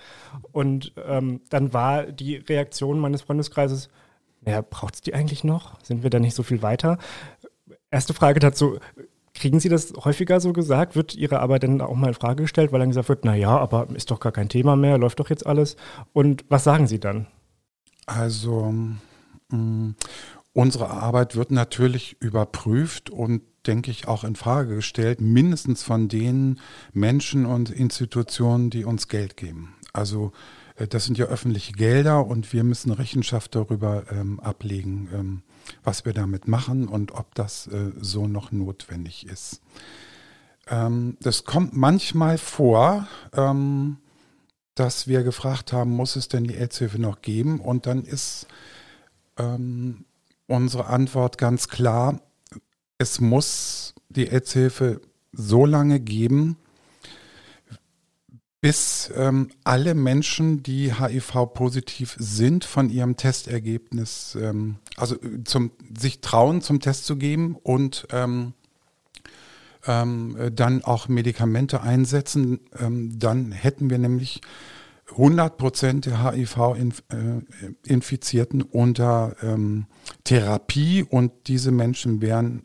Und 0.52 0.92
ähm, 1.08 1.40
dann 1.50 1.72
war 1.72 2.04
die 2.04 2.36
Reaktion 2.36 3.00
meines 3.00 3.22
Freundeskreises, 3.22 3.88
naja, 4.42 4.62
braucht 4.62 4.96
es 4.96 5.02
die 5.02 5.14
eigentlich 5.14 5.46
noch? 5.46 5.82
Sind 5.82 6.04
wir 6.04 6.10
da 6.10 6.20
nicht 6.20 6.36
so 6.36 6.44
viel 6.44 6.62
weiter? 6.62 6.98
Erste 7.90 8.14
Frage 8.14 8.42
dazu, 8.42 8.80
Kriegen 9.36 9.60
Sie 9.60 9.70
das 9.70 9.94
häufiger 10.04 10.40
so 10.40 10.54
gesagt? 10.54 10.96
Wird 10.96 11.14
Ihre 11.14 11.40
Arbeit 11.40 11.64
denn 11.64 11.82
auch 11.82 11.96
mal 11.96 12.08
in 12.08 12.14
Frage 12.14 12.44
gestellt, 12.44 12.72
weil 12.72 12.80
dann 12.80 12.90
gesagt 12.90 13.10
wird, 13.10 13.26
naja, 13.26 13.58
aber 13.58 13.88
ist 13.94 14.10
doch 14.10 14.20
gar 14.20 14.32
kein 14.32 14.50
Thema 14.50 14.76
mehr, 14.76 14.98
läuft 14.98 15.20
doch 15.20 15.30
jetzt 15.30 15.46
alles? 15.46 15.76
Und 16.14 16.46
was 16.50 16.64
sagen 16.64 16.88
Sie 16.88 17.00
dann? 17.00 17.28
Also 18.06 18.72
mh, 18.72 19.58
mm, 19.58 19.96
unsere 20.54 20.90
Arbeit 20.90 21.36
wird 21.36 21.52
natürlich 21.52 22.16
überprüft 22.22 23.10
und 23.10 23.42
denke 23.68 23.92
ich 23.92 24.08
auch 24.08 24.24
in 24.24 24.36
Frage 24.36 24.76
gestellt, 24.76 25.20
mindestens 25.20 25.84
von 25.84 26.08
den 26.08 26.60
Menschen 26.94 27.46
und 27.46 27.70
Institutionen, 27.70 28.70
die 28.70 28.86
uns 28.86 29.08
Geld 29.08 29.38
geben. 29.38 29.76
Also 29.92 30.32
äh, 30.76 30.88
das 30.88 31.06
sind 31.06 31.18
ja 31.18 31.26
öffentliche 31.26 31.74
Gelder 31.74 32.26
und 32.26 32.54
wir 32.54 32.64
müssen 32.64 32.92
Rechenschaft 32.92 33.56
darüber 33.56 34.06
ähm, 34.12 34.40
ablegen, 34.40 35.10
ähm, 35.14 35.42
was 35.84 36.06
wir 36.06 36.14
damit 36.14 36.48
machen 36.48 36.88
und 36.88 37.14
ob 37.14 37.34
das 37.36 37.68
äh, 37.68 37.92
so 38.00 38.28
noch 38.28 38.52
notwendig 38.52 39.26
ist. 39.28 39.62
Ähm, 40.68 41.18
das 41.22 41.44
kommt 41.44 41.76
manchmal 41.76 42.38
vor, 42.38 43.08
ähm, 43.34 43.98
dass 44.76 45.08
wir 45.08 45.24
gefragt 45.24 45.74
haben, 45.74 45.92
muss 45.92 46.16
es 46.16 46.28
denn 46.28 46.44
die 46.44 46.58
Aidshilfe 46.58 47.00
noch 47.00 47.22
geben? 47.22 47.60
Und 47.60 47.86
dann 47.86 48.04
ist 48.04 48.48
ähm, 49.38 50.06
unsere 50.48 50.88
Antwort 50.88 51.38
ganz 51.38 51.70
klar, 51.70 52.20
es 52.98 53.20
muss 53.20 53.94
die 54.10 54.30
Aidshilfe 54.30 55.02
so 55.32 55.66
lange 55.66 56.00
geben, 56.00 56.58
bis 58.66 59.14
ähm, 59.16 59.50
alle 59.64 59.94
Menschen, 59.94 60.64
die 60.64 60.92
HIV-positiv 60.92 62.16
sind, 62.18 62.66
von 62.66 62.90
ihrem 62.90 63.16
Testergebnis, 63.16 64.36
ähm, 64.42 64.78
also 64.98 65.18
zum, 65.44 65.70
sich 65.96 66.22
trauen, 66.22 66.62
zum 66.62 66.80
Test 66.80 67.06
zu 67.06 67.16
geben 67.16 67.56
und 67.62 68.08
ähm, 68.10 68.54
ähm, 69.86 70.52
dann 70.56 70.84
auch 70.84 71.08
Medikamente 71.08 71.84
einsetzen, 71.84 72.60
ähm, 72.80 73.20
dann 73.20 73.52
hätten 73.52 73.92
wir 73.92 74.00
nämlich 74.00 74.42
100 75.12 75.58
Prozent 75.58 76.08
der 76.08 76.24
HIV-Infizierten 76.24 78.62
äh, 78.62 78.68
unter 78.72 79.36
ähm, 79.44 79.86
Therapie 80.24 81.06
und 81.08 81.32
diese 81.46 81.70
Menschen 81.70 82.20
wären, 82.20 82.64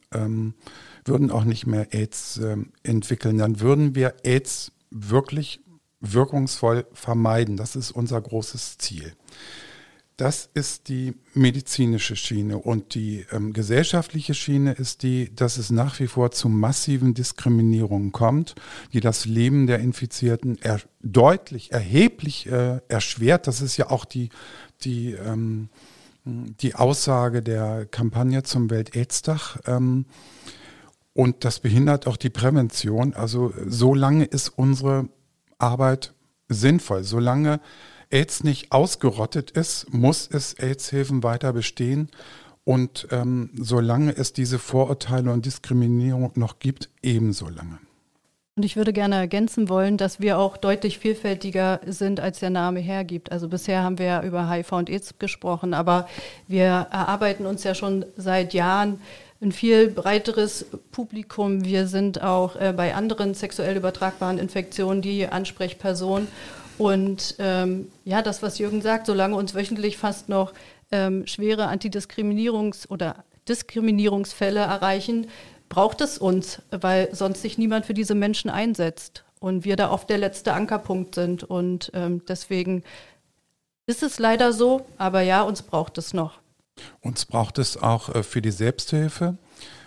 würden 1.05 1.31
auch 1.31 1.45
nicht 1.45 1.67
mehr 1.67 1.93
AIDS 1.93 2.41
entwickeln. 2.83 3.37
Dann 3.37 3.61
würden 3.61 3.95
wir 3.95 4.15
AIDS 4.25 4.73
wirklich 4.91 5.61
wirkungsvoll 6.01 6.87
vermeiden. 6.93 7.57
Das 7.57 7.77
ist 7.77 7.91
unser 7.91 8.21
großes 8.21 8.79
Ziel. 8.79 9.13
Das 10.21 10.51
ist 10.53 10.89
die 10.91 11.15
medizinische 11.33 12.15
Schiene 12.15 12.59
und 12.59 12.95
die 12.95 13.25
ähm, 13.33 13.55
gesellschaftliche 13.55 14.35
Schiene 14.35 14.73
ist 14.73 15.03
die, 15.03 15.35
dass 15.35 15.57
es 15.57 15.71
nach 15.71 15.99
wie 15.99 16.09
vor 16.09 16.31
zu 16.31 16.51
massiven 16.51 17.15
Diskriminierungen 17.15 18.13
kommt, 18.13 18.55
die 18.93 19.01
das 19.01 19.25
Leben 19.25 19.67
der 19.67 19.79
Infizierten 19.79 20.59
er 20.61 20.79
deutlich, 21.03 21.73
erheblich 21.73 22.53
äh, 22.53 22.81
erschwert. 22.89 23.47
Das 23.47 23.63
ist 23.63 23.79
ja 23.79 23.89
auch 23.89 24.05
die, 24.05 24.29
die, 24.83 25.13
ähm, 25.13 25.71
die 26.25 26.75
Aussage 26.75 27.43
der 27.43 27.87
Kampagne 27.87 28.43
zum 28.43 28.69
Welt-Aids-Tag. 28.69 29.61
Ähm, 29.67 30.05
und 31.15 31.47
das 31.47 31.61
behindert 31.61 32.07
auch 32.07 32.19
die 32.19 32.29
Prävention. 32.29 33.15
Also 33.15 33.55
so 33.67 33.95
lange 33.95 34.27
ist 34.27 34.51
unsere 34.51 35.09
Arbeit 35.61 36.15
sinnvoll, 36.49 37.05
solange 37.05 37.61
AIDS 38.11 38.43
nicht 38.45 38.73
ausgerottet 38.73 39.53
ist, 39.53 39.93
muss 39.93 40.29
es 40.31 40.55
AIDS-Hilfen 40.55 41.23
weiter 41.23 41.53
bestehen. 41.53 42.09
Und 42.65 43.09
ähm, 43.11 43.51
solange 43.55 44.17
es 44.17 44.33
diese 44.33 44.59
Vorurteile 44.59 45.33
und 45.33 45.47
Diskriminierung 45.47 46.33
noch 46.35 46.59
gibt, 46.59 46.91
ebenso 47.03 47.49
lange. 47.49 47.79
Und 48.57 48.65
ich 48.65 48.77
würde 48.77 48.93
gerne 48.93 49.15
ergänzen 49.15 49.69
wollen, 49.69 49.97
dass 49.97 50.21
wir 50.21 50.39
auch 50.39 50.57
deutlich 50.59 50.99
vielfältiger 50.99 51.81
sind, 51.87 52.21
als 52.21 52.41
der 52.41 52.51
Name 52.51 52.81
hergibt. 52.81 53.33
Also 53.33 53.49
bisher 53.49 53.83
haben 53.83 53.99
wir 53.99 54.07
ja 54.07 54.23
über 54.23 54.51
HIV 54.51 54.73
und 54.73 54.91
AIDS 54.91 55.19
gesprochen, 55.19 55.73
aber 55.73 56.09
wir 56.47 56.89
erarbeiten 56.91 57.47
uns 57.47 57.65
ja 57.65 57.75
schon 57.75 58.05
seit 58.17 58.53
Jahren 58.53 59.01
ein 59.41 59.53
viel 59.53 59.89
breiteres 59.89 60.67
Publikum. 60.93 61.65
Wir 61.65 61.87
sind 61.87 62.23
auch 62.23 62.57
äh, 62.57 62.75
bei 62.77 62.95
anderen 62.95 63.35
sexuell 63.35 63.77
übertragbaren 63.77 64.39
Infektionen 64.39 65.03
die 65.03 65.27
Ansprechperson 65.27 66.29
und 66.81 67.35
ähm, 67.39 67.89
ja, 68.07 68.23
das, 68.23 68.43
was 68.43 68.59
Jürgen 68.59 68.81
sagt, 68.81 69.07
solange 69.07 69.37
uns 69.37 69.55
wöchentlich 69.55 69.99
fast 69.99 70.31
noch 70.31 70.55
ähm, 70.91 71.27
schwere 71.27 71.69
Antidiskriminierungs- 71.69 72.89
oder 72.89 73.25
Diskriminierungsfälle 73.49 74.61
erreichen, 74.61 75.27
braucht 75.69 76.01
es 76.01 76.17
uns, 76.17 76.63
weil 76.71 77.15
sonst 77.15 77.43
sich 77.43 77.59
niemand 77.59 77.85
für 77.85 77.93
diese 77.93 78.15
Menschen 78.15 78.49
einsetzt 78.49 79.25
und 79.41 79.67
wir 79.67 79.77
da 79.77 79.91
oft 79.91 80.09
der 80.09 80.17
letzte 80.17 80.55
Ankerpunkt 80.55 81.15
sind. 81.15 81.45
Und 81.45 81.91
ähm, 81.95 82.23
deswegen 82.27 82.83
ist 83.85 84.03
es 84.03 84.19
leider 84.19 84.55
so, 84.55 84.87
aber 84.97 85.21
ja, 85.21 85.43
uns 85.43 85.61
braucht 85.61 85.99
es 85.99 86.15
noch. 86.15 86.40
Uns 87.01 87.25
braucht 87.27 87.59
es 87.59 87.77
auch 87.77 88.15
äh, 88.15 88.23
für 88.23 88.43
die 88.43 88.51
Selbsthilfe 88.51 89.39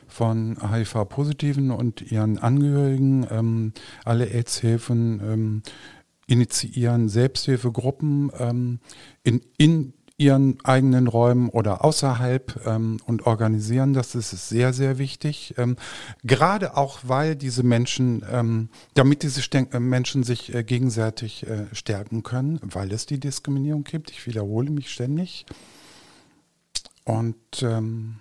von 0.08 0.58
HIV-Positiven 0.62 1.72
und 1.72 2.12
ihren 2.12 2.38
Angehörigen. 2.38 3.26
Ähm, 3.30 3.74
alle 4.06 4.28
AIDS-Hilfen 4.28 5.22
ähm, 5.24 5.64
initiieren 6.28 7.10
Selbsthilfegruppen 7.10 8.32
ähm, 8.40 8.80
in, 9.24 9.42
in 9.58 9.94
ihren 10.18 10.58
eigenen 10.64 11.08
Räumen 11.08 11.50
oder 11.50 11.84
außerhalb 11.84 12.66
ähm, 12.66 13.00
und 13.06 13.26
organisieren 13.26 13.94
das. 13.94 14.12
Das 14.12 14.32
ist 14.32 14.50
sehr, 14.50 14.72
sehr 14.72 14.98
wichtig. 14.98 15.56
Ähm, 15.58 15.76
gerade 16.24 16.78
auch, 16.78 17.00
weil 17.04 17.36
diese 17.36 17.64
Menschen, 17.64 18.24
ähm, 18.32 18.70
damit 18.94 19.24
diese 19.24 19.42
Sten 19.42 19.72
äh, 19.72 19.80
Menschen 19.80 20.24
sich 20.24 20.54
äh, 20.54 20.64
gegenseitig 20.64 21.48
äh, 21.48 21.66
stärken 21.74 22.24
können, 22.24 22.60
weil 22.62 22.92
es 22.94 23.06
die 23.06 23.20
Diskriminierung 23.20 23.84
gibt. 23.84 24.12
Ich 24.12 24.28
wiederhole 24.28 24.70
mich 24.70 24.92
ständig. 24.92 25.46
Und 27.06 27.62
ähm, 27.62 28.20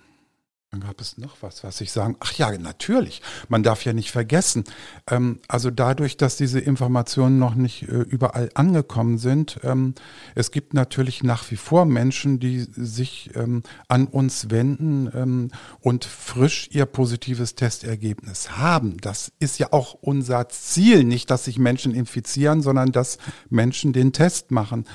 dann 0.73 0.81
gab 0.81 0.99
es 1.01 1.19
noch 1.19 1.37
was, 1.41 1.63
was 1.63 1.81
ich 1.81 1.91
sagen. 1.91 2.15
Ach 2.19 2.33
ja, 2.33 2.51
natürlich. 2.57 3.21
Man 3.47 3.61
darf 3.61 3.85
ja 3.85 3.93
nicht 3.93 4.09
vergessen. 4.09 4.63
Ähm, 5.07 5.39
also 5.47 5.69
dadurch, 5.69 6.17
dass 6.17 6.35
diese 6.35 6.59
Informationen 6.59 7.37
noch 7.37 7.53
nicht 7.53 7.83
äh, 7.83 8.01
überall 8.01 8.49
angekommen 8.55 9.19
sind, 9.19 9.59
ähm, 9.61 9.93
es 10.33 10.49
gibt 10.49 10.73
natürlich 10.73 11.21
nach 11.21 11.51
wie 11.51 11.57
vor 11.57 11.85
Menschen, 11.85 12.39
die 12.39 12.61
sich 12.71 13.29
ähm, 13.35 13.61
an 13.87 14.07
uns 14.07 14.49
wenden 14.49 15.11
ähm, 15.13 15.51
und 15.79 16.05
frisch 16.05 16.69
ihr 16.71 16.87
positives 16.87 17.53
Testergebnis 17.53 18.57
haben. 18.57 18.97
Das 18.99 19.31
ist 19.37 19.59
ja 19.59 19.67
auch 19.73 19.93
unser 19.93 20.49
Ziel, 20.49 21.03
nicht, 21.03 21.29
dass 21.29 21.45
sich 21.45 21.59
Menschen 21.59 21.93
infizieren, 21.93 22.63
sondern 22.63 22.91
dass 22.91 23.19
Menschen 23.47 23.93
den 23.93 24.11
Test 24.11 24.49
machen. 24.49 24.85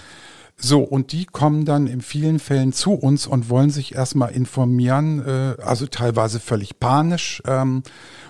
So, 0.61 0.81
und 0.83 1.13
die 1.13 1.25
kommen 1.25 1.65
dann 1.65 1.87
in 1.87 2.01
vielen 2.01 2.41
Fällen 2.41 2.73
zu 2.73 2.93
uns 2.93 3.29
und 3.29 3.49
wollen 3.49 3.71
sich 3.71 3.95
erstmal 3.95 4.33
informieren, 4.33 5.25
äh, 5.25 5.63
also 5.63 5.87
teilweise 5.87 6.41
völlig 6.41 6.81
panisch. 6.81 7.43
Ähm, 7.47 7.85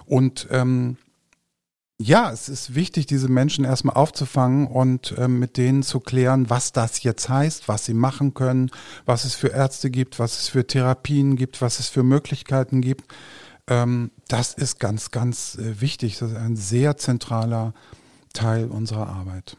und 0.05 0.47
ähm, 0.51 0.99
ja, 2.01 2.31
es 2.31 2.49
ist 2.49 2.75
wichtig, 2.75 3.07
diese 3.07 3.29
Menschen 3.29 3.65
erstmal 3.65 3.97
aufzufangen 3.97 4.67
und 4.69 5.17
äh, 5.19 5.27
mit 5.27 5.57
denen 5.57 5.83
zu 5.83 6.01
klären, 6.01 6.49
was 6.51 6.73
das 6.73 7.03
jetzt 7.03 7.29
heißt, 7.29 7.67
was 7.67 7.87
sie 7.87 7.95
machen 7.95 8.35
können, 8.35 8.71
was 9.07 9.25
es 9.25 9.35
für 9.35 9.49
Ärzte 9.49 9.91
gibt, 9.91 10.19
was 10.19 10.39
es 10.39 10.49
für 10.49 10.67
Therapien 10.67 11.35
gibt, 11.35 11.61
was 11.61 11.81
es 11.81 11.89
für 11.89 12.03
Möglichkeiten 12.03 12.83
gibt. 12.83 13.11
Ähm, 13.69 14.11
das 14.29 14.55
ist 14.55 14.79
ganz, 14.79 15.11
ganz 15.11 15.57
äh, 15.57 15.81
wichtig. 15.81 16.19
Das 16.19 16.31
ist 16.31 16.37
ein 16.37 16.57
sehr 16.57 16.99
zentraler 16.99 17.73
Teil 18.33 18.67
unserer 18.67 19.09
Arbeit. 19.09 19.57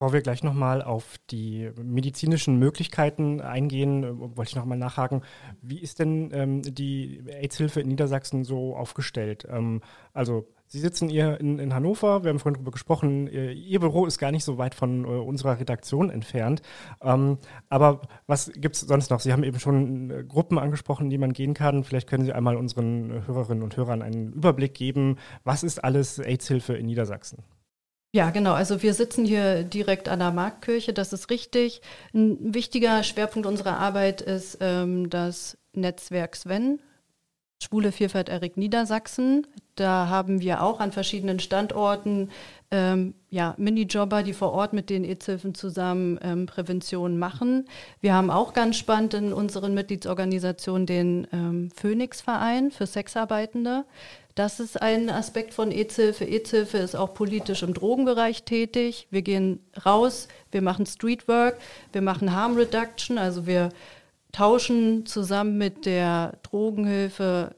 Bevor 0.00 0.14
wir 0.14 0.22
gleich 0.22 0.42
nochmal 0.42 0.80
auf 0.80 1.18
die 1.30 1.70
medizinischen 1.76 2.58
Möglichkeiten 2.58 3.42
eingehen, 3.42 4.02
äh, 4.02 4.18
wollte 4.18 4.48
ich 4.48 4.56
nochmal 4.56 4.78
nachhaken, 4.78 5.20
wie 5.60 5.78
ist 5.78 5.98
denn 5.98 6.30
ähm, 6.32 6.62
die 6.62 7.22
AIDS-Hilfe 7.28 7.82
in 7.82 7.88
Niedersachsen 7.88 8.42
so 8.44 8.74
aufgestellt? 8.74 9.46
Ähm, 9.50 9.82
also 10.14 10.46
Sie 10.68 10.78
sitzen 10.78 11.10
hier 11.10 11.38
in, 11.38 11.58
in, 11.58 11.74
Hannover, 11.74 12.24
wir 12.24 12.30
haben 12.30 12.38
vorhin 12.38 12.54
darüber 12.54 12.70
gesprochen, 12.70 13.26
Ihr, 13.26 13.52
Ihr, 13.52 13.80
Büro 13.80 14.06
ist 14.06 14.16
gar 14.16 14.30
nicht 14.30 14.44
so 14.44 14.56
weit 14.56 14.74
von 14.74 15.04
äh, 15.04 15.08
unserer 15.08 15.60
Redaktion 15.60 16.08
entfernt. 16.08 16.62
Ähm, 17.02 17.36
aber 17.68 18.00
was 18.26 18.50
gibt 18.54 18.76
es 18.76 18.80
sonst 18.80 19.10
noch? 19.10 19.20
Sie 19.20 19.34
haben 19.34 19.44
eben 19.44 19.60
schon 19.60 20.10
äh, 20.10 20.24
Gruppen 20.24 20.58
angesprochen, 20.58 21.10
die 21.10 21.18
man 21.18 21.34
gehen 21.34 21.52
kann. 21.52 21.84
Vielleicht 21.84 22.08
können 22.08 22.24
Sie 22.24 22.32
einmal 22.32 22.56
unseren 22.56 23.26
Hörerinnen 23.26 23.62
und 23.62 23.76
Hörern 23.76 24.00
einen 24.00 24.32
Überblick 24.32 24.72
geben. 24.72 25.18
Was 25.44 25.62
ist 25.62 25.84
alles 25.84 26.18
AIDS-Hilfe 26.18 26.72
in 26.72 26.86
Niedersachsen? 26.86 27.44
Ja, 28.12 28.30
genau. 28.30 28.54
Also 28.54 28.82
wir 28.82 28.92
sitzen 28.92 29.24
hier 29.24 29.62
direkt 29.62 30.08
an 30.08 30.18
der 30.18 30.32
Marktkirche, 30.32 30.92
das 30.92 31.12
ist 31.12 31.30
richtig. 31.30 31.80
Ein 32.12 32.54
wichtiger 32.54 33.04
Schwerpunkt 33.04 33.46
unserer 33.46 33.78
Arbeit 33.78 34.20
ist 34.20 34.58
ähm, 34.60 35.08
das 35.10 35.56
Netzwerk 35.74 36.34
Sven, 36.34 36.80
Schwule 37.62 37.92
Vielfalt 37.92 38.28
Erik 38.28 38.56
Niedersachsen. 38.56 39.46
Da 39.76 40.08
haben 40.08 40.40
wir 40.40 40.62
auch 40.62 40.80
an 40.80 40.90
verschiedenen 40.90 41.38
Standorten 41.38 42.30
ähm, 42.72 43.14
ja, 43.28 43.54
Minijobber, 43.58 44.24
die 44.24 44.32
vor 44.32 44.52
Ort 44.52 44.72
mit 44.72 44.90
den 44.90 45.04
EZ-Hilfen 45.04 45.54
zusammen 45.54 46.18
ähm, 46.22 46.46
Prävention 46.46 47.16
machen. 47.16 47.68
Wir 48.00 48.14
haben 48.14 48.30
auch 48.30 48.54
ganz 48.54 48.76
spannend 48.76 49.14
in 49.14 49.32
unseren 49.32 49.72
Mitgliedsorganisationen 49.72 50.86
den 50.86 51.28
ähm, 51.32 51.70
Phoenix-Verein 51.76 52.72
für 52.72 52.86
Sexarbeitende. 52.86 53.84
Das 54.34 54.60
ist 54.60 54.80
ein 54.80 55.10
Aspekt 55.10 55.54
von 55.54 55.72
EZ-Hilfe. 55.72 56.24
EZ-Hilfe 56.24 56.78
ist 56.78 56.94
auch 56.94 57.14
politisch 57.14 57.62
im 57.62 57.74
Drogenbereich 57.74 58.44
tätig. 58.44 59.06
Wir 59.10 59.22
gehen 59.22 59.60
raus, 59.84 60.28
wir 60.50 60.62
machen 60.62 60.86
Streetwork, 60.86 61.56
wir 61.92 62.02
machen 62.02 62.34
Harm 62.34 62.56
Reduction, 62.56 63.18
also 63.18 63.46
wir 63.46 63.70
tauschen 64.32 65.06
zusammen 65.06 65.58
mit 65.58 65.86
der 65.86 66.38
Drogenhilfe 66.42 67.54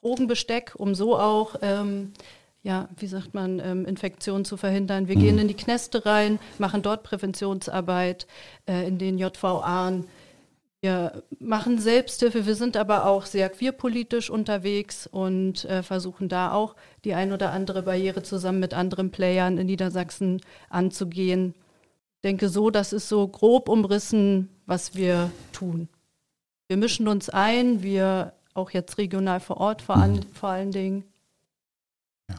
Drogenbesteck, 0.00 0.74
um 0.76 0.94
so 0.94 1.18
auch, 1.18 1.56
ähm, 1.62 2.12
ja, 2.62 2.88
wie 2.96 3.06
sagt 3.06 3.34
man, 3.34 3.60
ähm, 3.60 3.84
Infektionen 3.86 4.44
zu 4.44 4.56
verhindern. 4.56 5.08
Wir 5.08 5.16
mhm. 5.16 5.20
gehen 5.20 5.38
in 5.38 5.48
die 5.48 5.54
Kneste 5.54 6.06
rein, 6.06 6.38
machen 6.58 6.82
dort 6.82 7.02
Präventionsarbeit 7.02 8.26
äh, 8.68 8.86
in 8.86 8.98
den 8.98 9.18
JVA. 9.18 9.92
Wir 10.86 11.24
machen 11.40 11.80
Selbsthilfe, 11.80 12.46
wir 12.46 12.54
sind 12.54 12.76
aber 12.76 13.06
auch 13.06 13.26
sehr 13.26 13.48
queerpolitisch 13.48 14.30
unterwegs 14.30 15.08
und 15.08 15.64
äh, 15.64 15.82
versuchen 15.82 16.28
da 16.28 16.52
auch 16.52 16.76
die 17.04 17.14
ein 17.14 17.32
oder 17.32 17.50
andere 17.50 17.82
Barriere 17.82 18.22
zusammen 18.22 18.60
mit 18.60 18.72
anderen 18.72 19.10
Playern 19.10 19.58
in 19.58 19.66
Niedersachsen 19.66 20.40
anzugehen. 20.70 21.56
Ich 22.14 22.20
denke 22.22 22.48
so, 22.48 22.70
das 22.70 22.92
ist 22.92 23.08
so 23.08 23.26
grob 23.26 23.68
umrissen, 23.68 24.48
was 24.64 24.94
wir 24.94 25.32
tun. 25.50 25.88
Wir 26.68 26.76
mischen 26.76 27.08
uns 27.08 27.30
ein, 27.30 27.82
wir 27.82 28.34
auch 28.54 28.70
jetzt 28.70 28.96
regional 28.96 29.40
vor 29.40 29.56
Ort 29.56 29.82
vor, 29.82 29.96
an, 29.96 30.24
vor 30.34 30.50
allen 30.50 30.70
Dingen. 30.70 31.02
Ja. 32.30 32.36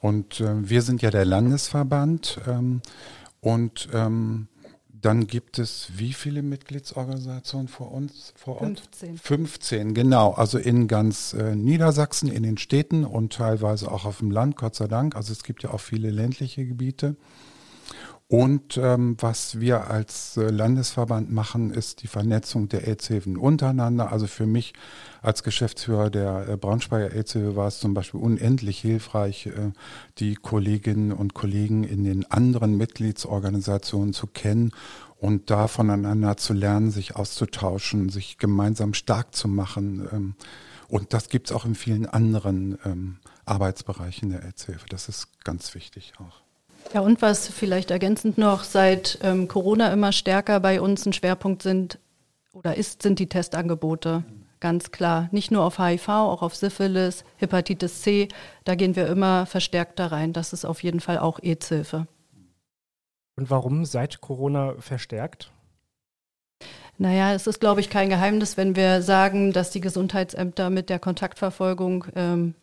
Und 0.00 0.40
äh, 0.40 0.68
wir 0.68 0.82
sind 0.82 1.00
ja 1.00 1.12
der 1.12 1.26
Landesverband 1.26 2.40
ähm, 2.48 2.82
und 3.40 3.88
ähm, 3.94 4.48
dann 5.04 5.26
gibt 5.26 5.58
es 5.58 5.88
wie 5.96 6.12
viele 6.12 6.42
Mitgliedsorganisationen 6.42 7.68
vor 7.68 7.92
uns 7.92 8.32
vor 8.36 8.62
Ort? 8.62 8.80
15. 8.80 9.18
15, 9.18 9.94
genau. 9.94 10.32
Also 10.32 10.58
in 10.58 10.88
ganz 10.88 11.34
äh, 11.34 11.54
Niedersachsen, 11.54 12.30
in 12.30 12.42
den 12.42 12.56
Städten 12.56 13.04
und 13.04 13.34
teilweise 13.34 13.90
auch 13.90 14.06
auf 14.06 14.18
dem 14.18 14.30
Land, 14.30 14.56
Gott 14.56 14.74
sei 14.74 14.86
Dank. 14.86 15.14
Also 15.14 15.32
es 15.32 15.42
gibt 15.42 15.62
ja 15.62 15.70
auch 15.70 15.80
viele 15.80 16.10
ländliche 16.10 16.64
Gebiete. 16.64 17.16
Und 18.26 18.78
ähm, 18.78 19.16
was 19.20 19.60
wir 19.60 19.90
als 19.90 20.38
äh, 20.38 20.48
Landesverband 20.48 21.30
machen, 21.30 21.70
ist 21.70 22.02
die 22.02 22.06
Vernetzung 22.06 22.68
der 22.68 22.88
AIDS-Hilfen 22.88 23.36
untereinander. 23.36 24.12
Also 24.12 24.26
für 24.26 24.46
mich 24.46 24.72
als 25.20 25.42
Geschäftsführer 25.42 26.08
der 26.08 26.48
äh, 26.48 26.56
Braunschweiger 26.56 27.12
AIDS-Hilfe 27.14 27.54
war 27.54 27.68
es 27.68 27.80
zum 27.80 27.92
Beispiel 27.92 28.20
unendlich 28.20 28.78
hilfreich, 28.78 29.46
äh, 29.46 29.72
die 30.18 30.36
Kolleginnen 30.36 31.12
und 31.12 31.34
Kollegen 31.34 31.84
in 31.84 32.04
den 32.04 32.30
anderen 32.30 32.78
Mitgliedsorganisationen 32.78 34.14
zu 34.14 34.26
kennen 34.26 34.72
und 35.18 35.50
da 35.50 35.68
voneinander 35.68 36.38
zu 36.38 36.54
lernen, 36.54 36.90
sich 36.90 37.16
auszutauschen, 37.16 38.08
sich 38.08 38.38
gemeinsam 38.38 38.94
stark 38.94 39.34
zu 39.34 39.48
machen. 39.48 40.08
Ähm, 40.10 40.34
und 40.88 41.12
das 41.12 41.28
gibt 41.28 41.50
es 41.50 41.56
auch 41.56 41.66
in 41.66 41.74
vielen 41.74 42.06
anderen 42.06 42.78
ähm, 42.86 43.18
Arbeitsbereichen 43.44 44.30
der 44.30 44.44
AIDS-Hilfe. 44.44 44.86
Das 44.88 45.10
ist 45.10 45.44
ganz 45.44 45.74
wichtig 45.74 46.14
auch. 46.18 46.43
Ja, 46.92 47.00
und 47.00 47.22
was 47.22 47.48
vielleicht 47.48 47.90
ergänzend 47.90 48.38
noch 48.38 48.62
seit 48.62 49.18
ähm, 49.22 49.48
Corona 49.48 49.92
immer 49.92 50.12
stärker 50.12 50.60
bei 50.60 50.80
uns 50.80 51.06
ein 51.06 51.12
Schwerpunkt 51.12 51.62
sind 51.62 51.98
oder 52.52 52.76
ist, 52.76 53.02
sind 53.02 53.18
die 53.18 53.28
Testangebote. 53.28 54.24
Ganz 54.60 54.92
klar. 54.92 55.28
Nicht 55.32 55.50
nur 55.50 55.62
auf 55.62 55.78
HIV, 55.78 56.08
auch 56.08 56.40
auf 56.40 56.56
Syphilis, 56.56 57.24
Hepatitis 57.36 58.02
C. 58.02 58.28
Da 58.64 58.76
gehen 58.76 58.96
wir 58.96 59.08
immer 59.08 59.44
verstärkt 59.44 59.98
da 59.98 60.06
rein. 60.06 60.32
Das 60.32 60.52
ist 60.52 60.64
auf 60.64 60.82
jeden 60.82 61.00
Fall 61.00 61.18
auch 61.18 61.38
AIDS-Hilfe. 61.42 62.06
Und 63.36 63.50
warum 63.50 63.84
seit 63.84 64.20
Corona 64.20 64.74
verstärkt? 64.78 65.50
Naja, 66.96 67.34
es 67.34 67.46
ist, 67.46 67.60
glaube 67.60 67.80
ich, 67.80 67.90
kein 67.90 68.08
Geheimnis, 68.08 68.56
wenn 68.56 68.76
wir 68.76 69.02
sagen, 69.02 69.52
dass 69.52 69.70
die 69.70 69.80
Gesundheitsämter 69.80 70.70
mit 70.70 70.88
der 70.88 71.00
Kontaktverfolgung 71.00 72.06
ähm, 72.14 72.54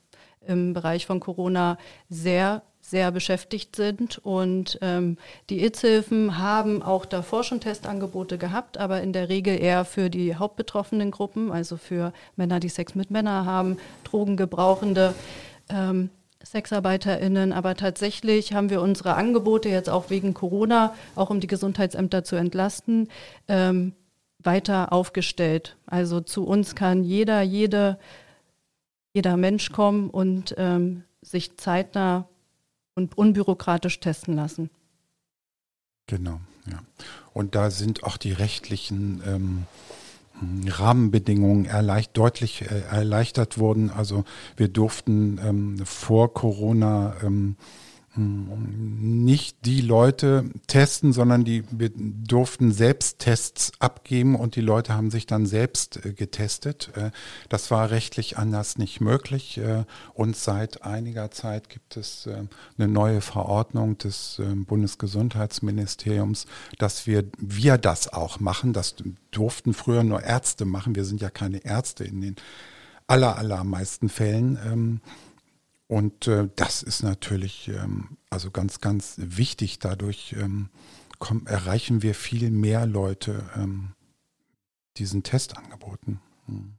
im 0.47 0.73
Bereich 0.73 1.05
von 1.05 1.19
Corona 1.19 1.77
sehr 2.09 2.63
sehr 2.91 3.11
beschäftigt 3.11 3.75
sind. 3.75 4.19
Und 4.19 4.77
ähm, 4.81 5.17
die 5.49 5.63
ITS-Hilfen 5.65 6.37
haben 6.37 6.83
auch 6.83 7.05
davor 7.05 7.43
schon 7.43 7.61
Testangebote 7.61 8.37
gehabt, 8.37 8.77
aber 8.77 9.01
in 9.01 9.13
der 9.13 9.29
Regel 9.29 9.59
eher 9.59 9.85
für 9.85 10.11
die 10.11 10.35
hauptbetroffenen 10.35 11.09
Gruppen, 11.09 11.51
also 11.51 11.77
für 11.77 12.13
Männer, 12.35 12.59
die 12.59 12.69
Sex 12.69 12.93
mit 12.93 13.09
Männern 13.09 13.45
haben, 13.45 13.77
Drogengebrauchende. 14.03 15.15
Ähm, 15.69 16.11
SexarbeiterInnen, 16.43 17.53
aber 17.53 17.75
tatsächlich 17.75 18.53
haben 18.53 18.71
wir 18.71 18.81
unsere 18.81 19.13
Angebote 19.13 19.69
jetzt 19.69 19.91
auch 19.91 20.09
wegen 20.09 20.33
Corona, 20.33 20.95
auch 21.15 21.29
um 21.29 21.39
die 21.39 21.45
Gesundheitsämter 21.45 22.23
zu 22.23 22.35
entlasten, 22.35 23.09
ähm, 23.47 23.93
weiter 24.39 24.91
aufgestellt. 24.91 25.77
Also 25.85 26.19
zu 26.19 26.47
uns 26.47 26.73
kann 26.73 27.03
jeder, 27.03 27.43
jede, 27.43 27.99
jeder 29.13 29.37
Mensch 29.37 29.71
kommen 29.71 30.09
und 30.09 30.55
ähm, 30.57 31.03
sich 31.21 31.57
zeitnah 31.57 32.27
und 32.95 33.17
unbürokratisch 33.17 33.99
testen 33.99 34.35
lassen. 34.35 34.69
Genau, 36.07 36.39
ja. 36.69 36.81
Und 37.33 37.55
da 37.55 37.71
sind 37.71 38.03
auch 38.03 38.17
die 38.17 38.33
rechtlichen 38.33 39.21
ähm, 39.25 39.65
Rahmenbedingungen 40.67 41.65
erleicht, 41.65 42.17
deutlich 42.17 42.63
äh, 42.63 42.81
erleichtert 42.89 43.57
worden. 43.57 43.89
Also 43.89 44.25
wir 44.57 44.67
durften 44.67 45.39
ähm, 45.43 45.85
vor 45.85 46.33
Corona 46.33 47.15
ähm, 47.23 47.55
nicht 48.15 49.65
die 49.65 49.79
Leute 49.79 50.49
testen, 50.67 51.13
sondern 51.13 51.45
die 51.45 51.63
durften 51.71 52.73
selbst 52.73 53.19
Tests 53.19 53.71
abgeben 53.79 54.35
und 54.35 54.57
die 54.57 54.61
Leute 54.61 54.93
haben 54.93 55.09
sich 55.09 55.25
dann 55.27 55.45
selbst 55.45 56.05
äh, 56.05 56.11
getestet. 56.11 56.91
Äh, 56.95 57.11
das 57.47 57.71
war 57.71 57.89
rechtlich 57.89 58.37
anders 58.37 58.77
nicht 58.77 58.99
möglich 58.99 59.57
äh, 59.59 59.85
und 60.13 60.35
seit 60.35 60.83
einiger 60.83 61.31
Zeit 61.31 61.69
gibt 61.69 61.95
es 61.95 62.27
eine 62.77 62.87
neue 62.87 63.21
Verordnung 63.21 63.97
des 63.97 64.41
Bundesgesundheitsministeriums, 64.67 66.47
dass 66.77 67.07
wir, 67.07 67.23
wir 67.37 67.77
das 67.77 68.11
auch 68.11 68.39
machen. 68.39 68.73
Das 68.73 68.95
durften 69.31 69.73
früher 69.73 70.03
nur 70.03 70.23
Ärzte 70.23 70.65
machen. 70.65 70.95
Wir 70.95 71.05
sind 71.05 71.21
ja 71.21 71.29
keine 71.29 71.63
Ärzte 71.63 72.03
in 72.03 72.21
den 72.21 72.35
aller, 73.07 73.37
allermeisten 73.37 74.09
Fällen. 74.09 75.01
Ähm, 75.91 75.97
und 75.97 76.27
äh, 76.27 76.49
das 76.55 76.83
ist 76.83 77.03
natürlich 77.03 77.67
ähm, 77.69 78.17
also 78.29 78.51
ganz, 78.51 78.81
ganz 78.81 79.15
wichtig. 79.17 79.79
Dadurch 79.79 80.35
ähm, 80.39 80.69
komm, 81.19 81.45
erreichen 81.45 82.01
wir 82.01 82.15
viel 82.15 82.49
mehr 82.51 82.85
Leute 82.85 83.43
ähm, 83.55 83.93
diesen 84.97 85.23
Testangeboten. 85.23 86.19
Hm. 86.47 86.77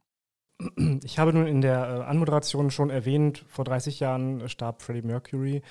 Ich 1.05 1.19
habe 1.19 1.33
nun 1.33 1.47
in 1.47 1.61
der 1.61 1.79
äh, 1.79 2.03
Anmoderation 2.05 2.71
schon 2.71 2.91
erwähnt, 2.91 3.45
vor 3.49 3.65
30 3.65 3.99
Jahren 4.01 4.49
starb 4.49 4.83
Freddie 4.83 5.03
Mercury. 5.03 5.63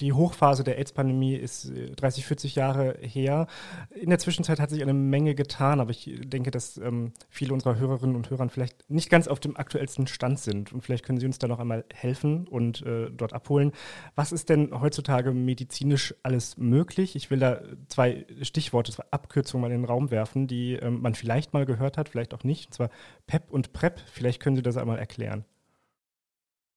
Die 0.00 0.12
Hochphase 0.12 0.64
der 0.64 0.78
AIDS-Pandemie 0.78 1.34
ist 1.34 1.72
30, 1.96 2.24
äh, 2.24 2.26
40 2.26 2.54
Jahre 2.54 2.96
her. 3.00 3.46
In 3.90 4.10
der 4.10 4.18
Zwischenzeit 4.18 4.60
hat 4.60 4.70
sich 4.70 4.82
eine 4.82 4.94
Menge 4.94 5.34
getan, 5.34 5.80
aber 5.80 5.90
ich 5.90 6.20
denke, 6.24 6.50
dass 6.50 6.78
ähm, 6.78 7.12
viele 7.28 7.52
unserer 7.52 7.76
Hörerinnen 7.76 8.16
und 8.16 8.30
Hörer 8.30 8.48
vielleicht 8.48 8.88
nicht 8.90 9.10
ganz 9.10 9.28
auf 9.28 9.40
dem 9.40 9.56
aktuellsten 9.56 10.06
Stand 10.06 10.38
sind. 10.38 10.72
Und 10.72 10.82
vielleicht 10.82 11.04
können 11.04 11.18
Sie 11.18 11.26
uns 11.26 11.38
da 11.38 11.48
noch 11.48 11.58
einmal 11.58 11.84
helfen 11.92 12.46
und 12.46 12.82
äh, 12.82 13.10
dort 13.10 13.32
abholen. 13.32 13.72
Was 14.14 14.32
ist 14.32 14.48
denn 14.48 14.78
heutzutage 14.80 15.32
medizinisch 15.32 16.14
alles 16.22 16.56
möglich? 16.56 17.16
Ich 17.16 17.30
will 17.30 17.38
da 17.38 17.60
zwei 17.88 18.26
Stichworte, 18.42 18.92
zwei 18.92 19.04
Abkürzungen 19.10 19.62
mal 19.62 19.74
in 19.74 19.82
den 19.82 19.88
Raum 19.88 20.10
werfen, 20.10 20.46
die 20.46 20.74
ähm, 20.74 21.00
man 21.00 21.14
vielleicht 21.14 21.52
mal 21.52 21.66
gehört 21.66 21.98
hat, 21.98 22.08
vielleicht 22.08 22.34
auch 22.34 22.44
nicht. 22.44 22.66
Und 22.66 22.74
zwar 22.74 22.90
PEP 23.26 23.50
und 23.50 23.72
PrEP. 23.72 24.00
Vielleicht 24.12 24.40
können 24.40 24.56
Sie 24.56 24.62
das 24.62 24.76
einmal 24.76 24.98
erklären. 24.98 25.44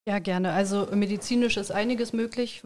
Ja, 0.10 0.17
gerne. 0.17 0.54
Also 0.54 0.88
medizinisch 0.91 1.56
ist 1.58 1.69
einiges 1.72 2.13
möglich. 2.13 2.63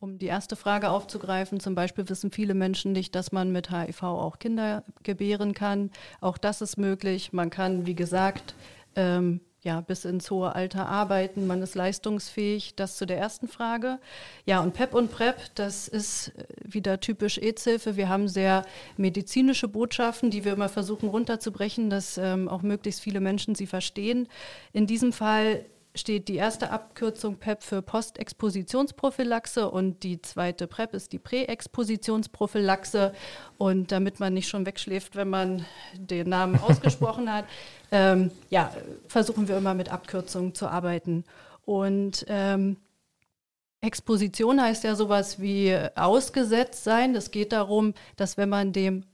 Um 0.00 0.18
die 0.18 0.26
erste 0.26 0.56
Frage 0.56 0.90
aufzugreifen, 0.90 1.60
zum 1.60 1.76
Beispiel 1.76 2.08
wissen 2.08 2.32
viele 2.32 2.54
Menschen 2.54 2.90
nicht, 2.90 3.14
dass 3.14 3.30
man 3.30 3.52
mit 3.52 3.70
HIV 3.70 4.02
auch 4.02 4.40
Kinder 4.40 4.82
gebären 5.04 5.54
kann. 5.54 5.92
Auch 6.20 6.38
das 6.38 6.60
ist 6.60 6.78
möglich. 6.78 7.32
Man 7.32 7.50
kann, 7.50 7.86
wie 7.86 7.94
gesagt, 7.94 8.56
ähm, 8.96 9.42
ja, 9.60 9.80
bis 9.80 10.04
ins 10.04 10.28
hohe 10.28 10.56
Alter 10.56 10.88
arbeiten, 10.88 11.46
man 11.46 11.62
ist 11.62 11.76
leistungsfähig. 11.76 12.74
Das 12.74 12.96
zu 12.96 13.06
der 13.06 13.18
ersten 13.18 13.46
Frage. 13.46 14.00
Ja, 14.44 14.58
und 14.58 14.74
PEP 14.74 14.92
und 14.92 15.12
PrEP, 15.12 15.36
das 15.54 15.86
ist 15.86 16.32
äh, 16.36 16.46
wieder 16.64 16.98
typisch 16.98 17.38
AIDS-Hilfe. 17.38 17.96
Wir 17.96 18.08
haben 18.08 18.26
sehr 18.26 18.64
medizinische 18.96 19.68
Botschaften, 19.68 20.32
die 20.32 20.44
wir 20.44 20.54
immer 20.54 20.68
versuchen 20.68 21.08
runterzubrechen, 21.10 21.90
dass 21.90 22.18
ähm, 22.18 22.48
auch 22.48 22.62
möglichst 22.62 23.02
viele 23.02 23.20
Menschen 23.20 23.54
sie 23.54 23.68
verstehen. 23.68 24.26
In 24.72 24.88
diesem 24.88 25.12
Fall 25.12 25.64
steht 25.94 26.28
die 26.28 26.36
erste 26.36 26.70
Abkürzung 26.70 27.36
PEP 27.36 27.62
für 27.62 27.82
Postexpositionsprophylaxe 27.82 29.70
und 29.70 30.02
die 30.02 30.22
zweite 30.22 30.66
PrEP 30.66 30.94
ist 30.94 31.12
die 31.12 31.18
Präexpositionsprophylaxe. 31.18 33.12
Und 33.58 33.92
damit 33.92 34.18
man 34.18 34.32
nicht 34.32 34.48
schon 34.48 34.64
wegschläft, 34.64 35.16
wenn 35.16 35.28
man 35.28 35.66
den 35.94 36.30
Namen 36.30 36.58
ausgesprochen 36.60 37.32
hat, 37.32 37.44
ähm, 37.90 38.30
ja, 38.48 38.72
versuchen 39.06 39.48
wir 39.48 39.58
immer 39.58 39.74
mit 39.74 39.90
Abkürzungen 39.90 40.54
zu 40.54 40.66
arbeiten. 40.66 41.24
Und 41.64 42.24
ähm, 42.28 42.78
Exposition 43.82 44.62
heißt 44.62 44.84
ja 44.84 44.94
sowas 44.94 45.40
wie 45.40 45.76
ausgesetzt 45.94 46.84
sein. 46.84 47.12
Das 47.12 47.30
geht 47.30 47.52
darum, 47.52 47.94
dass 48.16 48.36
wenn 48.36 48.48
man 48.48 48.72
dem 48.72 49.04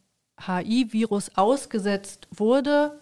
HI-Virus 0.46 1.32
ausgesetzt 1.36 2.28
wurde, 2.30 3.00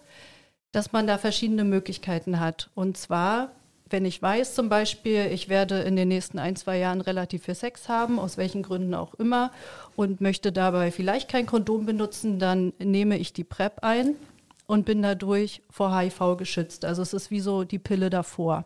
dass 0.71 0.91
man 0.91 1.05
da 1.05 1.17
verschiedene 1.17 1.63
Möglichkeiten 1.63 2.39
hat. 2.39 2.69
Und 2.73 2.97
zwar 2.97 3.51
wenn 3.89 4.05
ich 4.05 4.21
weiß 4.21 4.55
zum 4.55 4.69
Beispiel, 4.69 5.27
ich 5.31 5.49
werde 5.49 5.79
in 5.81 5.95
den 5.95 6.07
nächsten 6.07 6.39
ein, 6.39 6.55
zwei 6.55 6.77
Jahren 6.77 7.01
relativ 7.01 7.45
viel 7.45 7.55
Sex 7.55 7.89
haben, 7.89 8.19
aus 8.19 8.37
welchen 8.37 8.63
Gründen 8.63 8.93
auch 8.93 9.13
immer, 9.15 9.51
und 9.95 10.21
möchte 10.21 10.51
dabei 10.51 10.91
vielleicht 10.91 11.29
kein 11.29 11.45
Kondom 11.45 11.85
benutzen, 11.85 12.39
dann 12.39 12.73
nehme 12.79 13.17
ich 13.17 13.33
die 13.33 13.43
PrEP 13.43 13.83
ein 13.83 14.15
und 14.65 14.85
bin 14.85 15.01
dadurch 15.01 15.61
vor 15.69 15.97
HIV 15.97 16.37
geschützt. 16.37 16.85
Also 16.85 17.01
es 17.01 17.13
ist 17.13 17.31
wie 17.31 17.39
so 17.39 17.63
die 17.63 17.79
Pille 17.79 18.09
davor. 18.09 18.65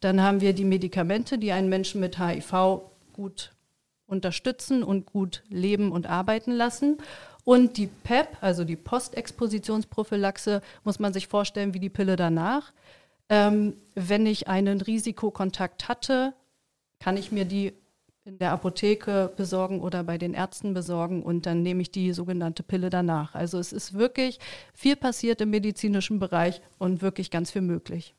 Dann 0.00 0.22
haben 0.22 0.40
wir 0.40 0.52
die 0.52 0.64
Medikamente, 0.64 1.38
die 1.38 1.52
einen 1.52 1.68
Menschen 1.68 2.00
mit 2.00 2.18
HIV 2.18 2.82
gut 3.12 3.52
unterstützen 4.06 4.82
und 4.82 5.06
gut 5.06 5.42
leben 5.48 5.92
und 5.92 6.06
arbeiten 6.06 6.52
lassen. 6.52 6.98
Und 7.44 7.78
die 7.78 7.86
PEP, 7.86 8.36
also 8.40 8.64
die 8.64 8.76
Postexpositionsprophylaxe, 8.76 10.60
muss 10.84 10.98
man 10.98 11.12
sich 11.12 11.28
vorstellen 11.28 11.74
wie 11.74 11.80
die 11.80 11.88
Pille 11.88 12.16
danach. 12.16 12.72
Ähm, 13.28 13.76
wenn 13.94 14.26
ich 14.26 14.48
einen 14.48 14.80
Risikokontakt 14.80 15.88
hatte, 15.88 16.34
kann 16.98 17.16
ich 17.16 17.30
mir 17.32 17.44
die 17.44 17.72
in 18.24 18.38
der 18.38 18.52
Apotheke 18.52 19.32
besorgen 19.36 19.80
oder 19.80 20.04
bei 20.04 20.18
den 20.18 20.34
Ärzten 20.34 20.74
besorgen 20.74 21.22
und 21.22 21.46
dann 21.46 21.62
nehme 21.62 21.80
ich 21.80 21.90
die 21.90 22.12
sogenannte 22.12 22.62
Pille 22.62 22.90
danach. 22.90 23.34
Also 23.34 23.58
es 23.58 23.72
ist 23.72 23.94
wirklich 23.94 24.38
viel 24.74 24.96
passiert 24.96 25.40
im 25.40 25.50
medizinischen 25.50 26.18
Bereich 26.18 26.60
und 26.78 27.00
wirklich 27.00 27.30
ganz 27.30 27.50
viel 27.50 27.62
möglich. 27.62 28.14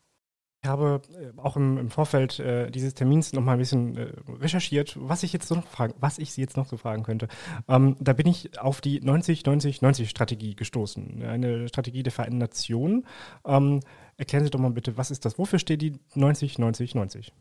Ich 0.62 0.69
habe 0.69 1.02
äh, 1.13 1.39
auch 1.39 1.56
im, 1.56 1.78
im 1.78 1.89
Vorfeld 1.89 2.39
äh, 2.39 2.69
dieses 2.69 2.93
Termins 2.93 3.32
noch 3.32 3.41
mal 3.41 3.54
ein 3.54 3.60
bisschen 3.60 3.95
äh, 3.95 4.12
recherchiert, 4.41 4.98
was 5.00 5.24
ich 5.24 5.32
jetzt 5.32 5.50
noch 5.52 5.65
fragen, 5.65 5.93
was 6.00 6.17
ich 6.17 6.34
Sie 6.34 6.41
jetzt 6.41 6.58
noch 6.58 6.65
so 6.65 6.76
fragen 6.76 7.04
könnte. 7.04 7.30
Ähm, 7.67 7.95
da 8.00 8.13
bin 8.13 8.28
ich 8.28 8.60
auf 8.60 8.82
die 8.82 9.02
90-90-90-Strategie 9.02 10.56
gestoßen, 10.56 11.24
eine 11.24 11.69
Strategie 11.69 12.04
der 12.04 12.12
Vereinten 12.12 12.39
Nationen. 12.39 13.06
Ähm, 13.45 13.80
Erklären 14.19 14.43
Sie 14.43 14.50
doch 14.50 14.60
mal 14.60 14.69
bitte, 14.69 14.98
was 14.98 15.12
ist 15.12 15.24
das? 15.24 15.38
Wofür 15.38 15.60
steht 15.60 15.82
die 15.82 15.93
90-90-90? 16.13 17.32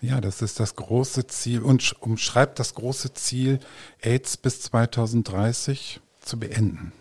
Ja, 0.00 0.20
das 0.20 0.42
ist 0.42 0.58
das 0.58 0.74
große 0.74 1.28
Ziel 1.28 1.62
und 1.62 1.94
umschreibt 2.02 2.58
das 2.58 2.74
große 2.74 3.14
Ziel, 3.14 3.60
AIDS 4.00 4.36
bis 4.36 4.62
2030 4.62 6.00
zu 6.18 6.40
beenden. 6.40 6.92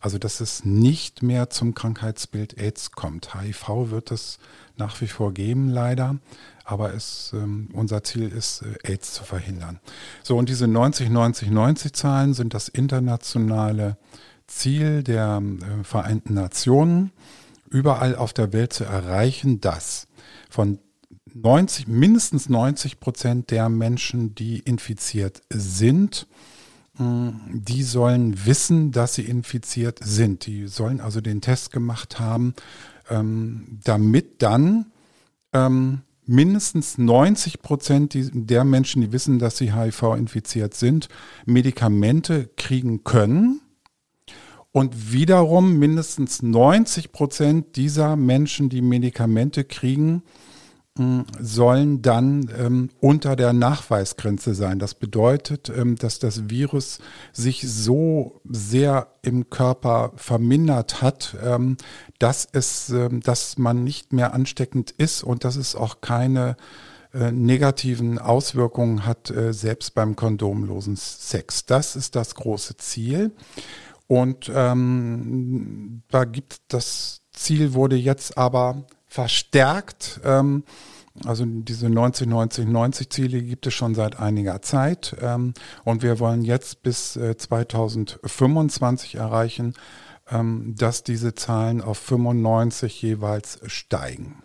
Also, 0.00 0.18
dass 0.18 0.40
es 0.40 0.64
nicht 0.64 1.22
mehr 1.22 1.50
zum 1.50 1.74
Krankheitsbild 1.74 2.58
AIDS 2.58 2.90
kommt. 2.92 3.34
HIV 3.34 3.90
wird 3.90 4.10
es 4.10 4.38
nach 4.76 4.98
wie 5.02 5.06
vor 5.06 5.32
geben, 5.34 5.68
leider. 5.68 6.16
Aber 6.64 6.94
es, 6.94 7.32
ähm, 7.34 7.68
unser 7.74 8.02
Ziel 8.02 8.28
ist, 8.28 8.62
äh, 8.62 8.92
AIDS 8.92 9.12
zu 9.12 9.24
verhindern. 9.24 9.78
So, 10.22 10.38
und 10.38 10.48
diese 10.48 10.66
90-90-90-Zahlen 10.66 12.32
sind 12.32 12.54
das 12.54 12.68
internationale 12.68 13.98
Ziel 14.46 15.02
der 15.02 15.42
äh, 15.42 15.84
Vereinten 15.84 16.34
Nationen, 16.34 17.12
überall 17.68 18.16
auf 18.16 18.32
der 18.32 18.52
Welt 18.52 18.72
zu 18.72 18.84
erreichen, 18.84 19.60
dass 19.60 20.06
von 20.48 20.78
90, 21.34 21.86
mindestens 21.86 22.48
90 22.48 23.00
Prozent 23.00 23.50
der 23.50 23.68
Menschen, 23.68 24.34
die 24.34 24.58
infiziert 24.58 25.42
sind, 25.50 26.26
die 26.98 27.82
sollen 27.82 28.46
wissen, 28.46 28.92
dass 28.92 29.14
sie 29.14 29.22
infiziert 29.22 30.00
sind. 30.02 30.46
Die 30.46 30.66
sollen 30.66 31.00
also 31.00 31.20
den 31.20 31.40
Test 31.40 31.72
gemacht 31.72 32.18
haben, 32.18 32.54
ähm, 33.08 33.78
damit 33.84 34.42
dann 34.42 34.86
ähm, 35.52 36.02
mindestens 36.26 36.98
90 36.98 37.62
Prozent 37.62 38.14
der 38.14 38.64
Menschen, 38.64 39.02
die 39.02 39.12
wissen, 39.12 39.38
dass 39.38 39.56
sie 39.56 39.74
HIV 39.74 40.14
infiziert 40.16 40.74
sind, 40.74 41.08
Medikamente 41.46 42.50
kriegen 42.56 43.02
können 43.02 43.60
und 44.72 45.12
wiederum 45.12 45.78
mindestens 45.78 46.42
90 46.42 47.12
Prozent 47.12 47.76
dieser 47.76 48.16
Menschen, 48.16 48.68
die 48.68 48.82
Medikamente 48.82 49.64
kriegen, 49.64 50.22
sollen 51.38 52.02
dann 52.02 52.50
ähm, 52.58 52.90
unter 53.00 53.36
der 53.36 53.52
Nachweisgrenze 53.52 54.54
sein. 54.54 54.78
Das 54.78 54.94
bedeutet, 54.94 55.70
ähm, 55.74 55.96
dass 55.96 56.18
das 56.18 56.50
Virus 56.50 56.98
sich 57.32 57.62
so 57.66 58.40
sehr 58.44 59.08
im 59.22 59.48
Körper 59.50 60.12
vermindert 60.16 61.00
hat, 61.00 61.36
ähm, 61.42 61.76
dass 62.18 62.46
es, 62.52 62.90
ähm, 62.90 63.20
dass 63.20 63.56
man 63.56 63.84
nicht 63.84 64.12
mehr 64.12 64.34
ansteckend 64.34 64.90
ist 64.90 65.22
und 65.22 65.44
dass 65.44 65.56
es 65.56 65.76
auch 65.76 66.00
keine 66.00 66.56
äh, 67.14 67.30
negativen 67.32 68.18
Auswirkungen 68.18 69.06
hat, 69.06 69.30
äh, 69.30 69.52
selbst 69.52 69.94
beim 69.94 70.16
kondomlosen 70.16 70.96
Sex. 70.96 71.66
Das 71.66 71.96
ist 71.96 72.16
das 72.16 72.34
große 72.34 72.76
Ziel. 72.76 73.32
Und 74.06 74.50
ähm, 74.52 76.02
da 76.08 76.24
gibt 76.24 76.60
das 76.68 77.22
Ziel 77.32 77.74
wurde 77.74 77.96
jetzt 77.96 78.36
aber 78.36 78.84
verstärkt. 79.10 80.20
Ähm, 80.24 80.64
also 81.26 81.44
diese 81.44 81.88
90-90-90-Ziele 81.88 83.42
gibt 83.42 83.66
es 83.66 83.74
schon 83.74 83.94
seit 83.94 84.18
einiger 84.18 84.62
Zeit. 84.62 85.14
Ähm, 85.20 85.52
und 85.84 86.02
wir 86.02 86.18
wollen 86.20 86.40
jetzt 86.42 86.82
bis 86.82 87.16
äh, 87.16 87.36
2025 87.36 89.16
erreichen, 89.16 89.74
ähm, 90.30 90.74
dass 90.78 91.02
diese 91.02 91.34
Zahlen 91.34 91.82
auf 91.82 91.98
95 91.98 93.02
jeweils 93.02 93.58
steigen. 93.66 94.44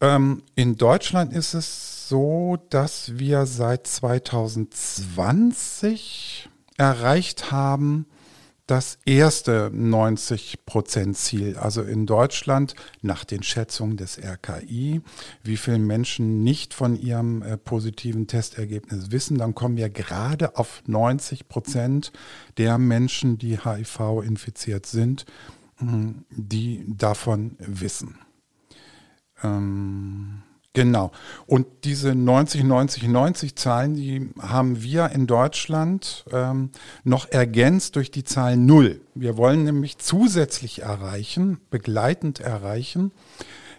Ähm, 0.00 0.44
in 0.54 0.76
Deutschland 0.76 1.32
ist 1.32 1.54
es 1.54 2.08
so, 2.08 2.58
dass 2.70 3.18
wir 3.18 3.46
seit 3.46 3.88
2020 3.88 6.48
erreicht 6.76 7.50
haben, 7.50 8.06
das 8.66 8.98
erste 9.04 9.70
90-Prozent-Ziel. 9.70 11.56
Also 11.56 11.82
in 11.82 12.06
Deutschland 12.06 12.74
nach 13.00 13.24
den 13.24 13.42
Schätzungen 13.42 13.96
des 13.96 14.18
RKI, 14.18 15.02
wie 15.42 15.56
viele 15.56 15.78
Menschen 15.78 16.42
nicht 16.42 16.74
von 16.74 16.96
ihrem 16.96 17.42
äh, 17.42 17.56
positiven 17.56 18.26
Testergebnis 18.26 19.10
wissen, 19.10 19.38
dann 19.38 19.54
kommen 19.54 19.76
wir 19.76 19.88
gerade 19.88 20.56
auf 20.56 20.82
90 20.86 21.48
Prozent 21.48 22.12
der 22.58 22.78
Menschen, 22.78 23.38
die 23.38 23.58
HIV 23.58 24.22
infiziert 24.24 24.86
sind, 24.86 25.26
die 26.30 26.84
davon 26.88 27.56
wissen. 27.58 28.18
Ähm 29.42 30.42
Genau. 30.76 31.10
Und 31.46 31.66
diese 31.84 32.14
90, 32.14 32.62
90, 32.62 33.08
90 33.08 33.56
Zahlen, 33.56 33.94
die 33.94 34.28
haben 34.38 34.82
wir 34.82 35.08
in 35.08 35.26
Deutschland 35.26 36.26
ähm, 36.30 36.68
noch 37.02 37.30
ergänzt 37.30 37.96
durch 37.96 38.10
die 38.10 38.24
Zahl 38.24 38.58
Null. 38.58 39.00
Wir 39.14 39.38
wollen 39.38 39.64
nämlich 39.64 39.96
zusätzlich 39.96 40.82
erreichen, 40.82 41.62
begleitend 41.70 42.40
erreichen, 42.40 43.12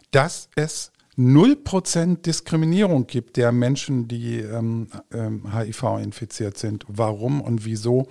dass 0.10 0.50
es 0.56 0.92
0% 1.20 2.24
Diskriminierung 2.24 3.06
gibt 3.06 3.38
der 3.38 3.52
Menschen, 3.52 4.08
die 4.08 4.40
ähm, 4.40 4.88
ähm, 5.14 5.56
HIV 5.56 6.00
infiziert 6.02 6.58
sind. 6.58 6.84
Warum 6.88 7.42
und 7.42 7.64
wieso, 7.64 8.08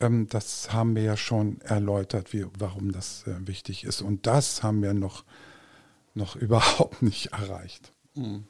ähm, 0.00 0.26
das 0.28 0.70
haben 0.70 0.94
wir 0.94 1.02
ja 1.02 1.16
schon 1.16 1.62
erläutert, 1.62 2.34
wie, 2.34 2.44
warum 2.58 2.92
das 2.92 3.26
äh, 3.26 3.46
wichtig 3.46 3.84
ist. 3.84 4.02
Und 4.02 4.26
das 4.26 4.62
haben 4.62 4.82
wir 4.82 4.92
noch, 4.92 5.24
noch 6.12 6.36
überhaupt 6.36 7.00
nicht 7.00 7.32
erreicht. 7.32 7.94
Mhm. 8.18 8.44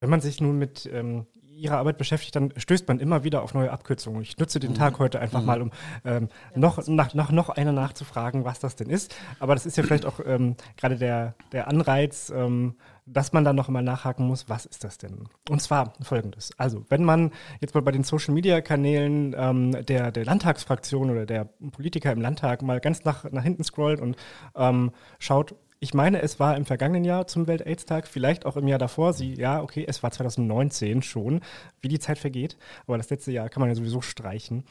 Wenn 0.00 0.10
man 0.10 0.20
sich 0.20 0.40
nun 0.40 0.58
mit 0.58 0.88
ähm, 0.90 1.26
ihrer 1.60 1.78
Arbeit 1.78 1.98
beschäftigt, 1.98 2.34
dann 2.34 2.52
stößt 2.56 2.88
man 2.88 3.00
immer 3.00 3.22
wieder 3.22 3.42
auf 3.42 3.54
neue 3.54 3.70
Abkürzungen. 3.70 4.22
Ich 4.22 4.38
nutze 4.38 4.58
den 4.60 4.70
mhm. 4.70 4.76
Tag 4.76 4.98
heute 4.98 5.20
einfach 5.20 5.40
mhm. 5.40 5.46
mal, 5.46 5.62
um 5.62 5.70
ähm, 6.04 6.28
noch, 6.54 6.86
nach, 6.88 7.12
nach 7.14 7.30
noch 7.30 7.50
einer 7.50 7.72
nachzufragen, 7.72 8.44
was 8.44 8.60
das 8.60 8.76
denn 8.76 8.88
ist. 8.88 9.14
Aber 9.38 9.54
das 9.54 9.66
ist 9.66 9.76
ja 9.76 9.82
vielleicht 9.82 10.06
auch 10.06 10.20
ähm, 10.24 10.56
gerade 10.76 10.96
der, 10.96 11.34
der 11.52 11.68
Anreiz, 11.68 12.30
ähm, 12.34 12.76
dass 13.04 13.32
man 13.32 13.44
dann 13.44 13.56
noch 13.56 13.68
einmal 13.68 13.82
nachhaken 13.82 14.26
muss, 14.26 14.48
was 14.48 14.66
ist 14.66 14.84
das 14.84 14.96
denn? 14.96 15.24
Und 15.48 15.60
zwar 15.60 15.92
folgendes. 16.00 16.52
Also, 16.56 16.84
wenn 16.88 17.04
man 17.04 17.32
jetzt 17.60 17.74
mal 17.74 17.82
bei 17.82 17.92
den 17.92 18.04
Social 18.04 18.32
Media 18.32 18.60
Kanälen 18.60 19.34
ähm, 19.36 19.84
der, 19.84 20.12
der 20.12 20.24
Landtagsfraktion 20.24 21.10
oder 21.10 21.26
der 21.26 21.44
Politiker 21.44 22.12
im 22.12 22.20
Landtag 22.20 22.62
mal 22.62 22.80
ganz 22.80 23.04
nach, 23.04 23.30
nach 23.30 23.42
hinten 23.42 23.64
scrollt 23.64 24.00
und 24.00 24.16
ähm, 24.54 24.92
schaut, 25.18 25.56
ich 25.82 25.94
meine, 25.94 26.20
es 26.20 26.38
war 26.38 26.58
im 26.58 26.66
vergangenen 26.66 27.04
Jahr 27.04 27.26
zum 27.26 27.46
Welt-AIDS-Tag, 27.46 28.06
vielleicht 28.06 28.44
auch 28.44 28.58
im 28.58 28.68
Jahr 28.68 28.78
davor. 28.78 29.14
Sie, 29.14 29.32
ja, 29.32 29.62
okay, 29.62 29.86
es 29.88 30.02
war 30.02 30.10
2019 30.10 31.00
schon, 31.00 31.40
wie 31.80 31.88
die 31.88 31.98
Zeit 31.98 32.18
vergeht. 32.18 32.58
Aber 32.86 32.98
das 32.98 33.08
letzte 33.08 33.32
Jahr 33.32 33.48
kann 33.48 33.62
man 33.62 33.70
ja 33.70 33.74
sowieso 33.74 34.02
streichen. 34.02 34.64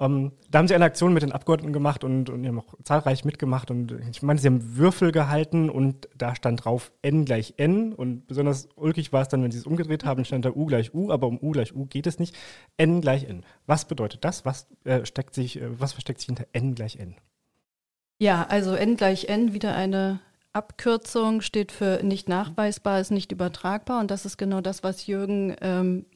Ähm, 0.00 0.32
da 0.50 0.58
haben 0.58 0.68
sie 0.68 0.74
eine 0.74 0.86
Aktion 0.86 1.12
mit 1.12 1.22
den 1.22 1.32
Abgeordneten 1.32 1.74
gemacht 1.74 2.04
und, 2.04 2.30
und 2.30 2.42
die 2.42 2.48
haben 2.48 2.58
auch 2.58 2.74
zahlreich 2.84 3.26
mitgemacht. 3.26 3.70
Und 3.70 3.96
ich 4.10 4.22
meine, 4.22 4.40
sie 4.40 4.46
haben 4.46 4.76
Würfel 4.78 5.12
gehalten 5.12 5.68
und 5.68 6.08
da 6.16 6.34
stand 6.34 6.64
drauf 6.64 6.90
N 7.02 7.26
gleich 7.26 7.54
N. 7.58 7.92
Und 7.92 8.26
besonders 8.26 8.68
ulkig 8.76 9.12
war 9.12 9.20
es 9.20 9.28
dann, 9.28 9.42
wenn 9.42 9.50
sie 9.50 9.58
es 9.58 9.66
umgedreht 9.66 10.06
haben, 10.06 10.24
stand 10.24 10.46
da 10.46 10.50
U 10.52 10.64
gleich 10.64 10.94
U, 10.94 11.12
aber 11.12 11.26
um 11.26 11.38
U 11.38 11.50
gleich 11.50 11.74
U 11.76 11.84
geht 11.84 12.06
es 12.06 12.18
nicht. 12.18 12.34
N 12.78 13.02
gleich 13.02 13.24
N. 13.24 13.44
Was 13.66 13.84
bedeutet 13.84 14.24
das? 14.24 14.46
Was, 14.46 14.68
äh, 14.84 15.04
steckt 15.04 15.34
sich, 15.34 15.60
äh, 15.60 15.78
was 15.78 15.92
versteckt 15.92 16.20
sich 16.20 16.26
hinter 16.26 16.46
N 16.52 16.74
gleich 16.74 16.96
N? 16.96 17.14
Ja, 18.18 18.46
also 18.48 18.74
N 18.74 18.96
gleich 18.96 19.28
N, 19.28 19.52
wieder 19.52 19.74
eine 19.74 20.20
Abkürzung 20.56 21.42
steht 21.42 21.70
für 21.70 22.00
nicht 22.02 22.28
nachweisbar, 22.28 22.98
ist 23.00 23.10
nicht 23.10 23.30
übertragbar. 23.30 24.00
Und 24.00 24.10
das 24.10 24.24
ist 24.24 24.38
genau 24.38 24.62
das, 24.62 24.82
was 24.82 25.06
Jürgen 25.06 25.54
ähm, 25.60 26.06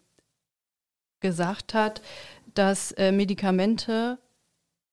gesagt 1.21 1.75
hat, 1.75 2.01
dass 2.55 2.93
äh, 2.93 3.13
Medikamente 3.13 4.19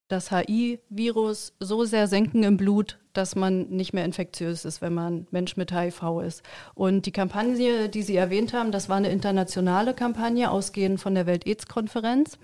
das 0.09 0.31
HI-Virus 0.31 1.53
so 1.59 1.85
sehr 1.85 2.07
senken 2.07 2.43
im 2.43 2.57
Blut, 2.57 2.97
dass 3.13 3.35
man 3.35 3.69
nicht 3.69 3.93
mehr 3.93 4.05
infektiös 4.05 4.63
ist, 4.63 4.81
wenn 4.81 4.93
man 4.93 5.27
Mensch 5.31 5.57
mit 5.57 5.73
HIV 5.73 6.21
ist. 6.25 6.43
Und 6.75 7.05
die 7.05 7.11
Kampagne, 7.11 7.89
die 7.89 8.03
Sie 8.03 8.15
erwähnt 8.15 8.53
haben, 8.53 8.71
das 8.71 8.89
war 8.89 8.97
eine 8.97 9.09
internationale 9.09 9.93
Kampagne, 9.93 10.51
ausgehend 10.51 11.01
von 11.01 11.15
der 11.15 11.25
Welt-Aids-Konferenz 11.25 12.37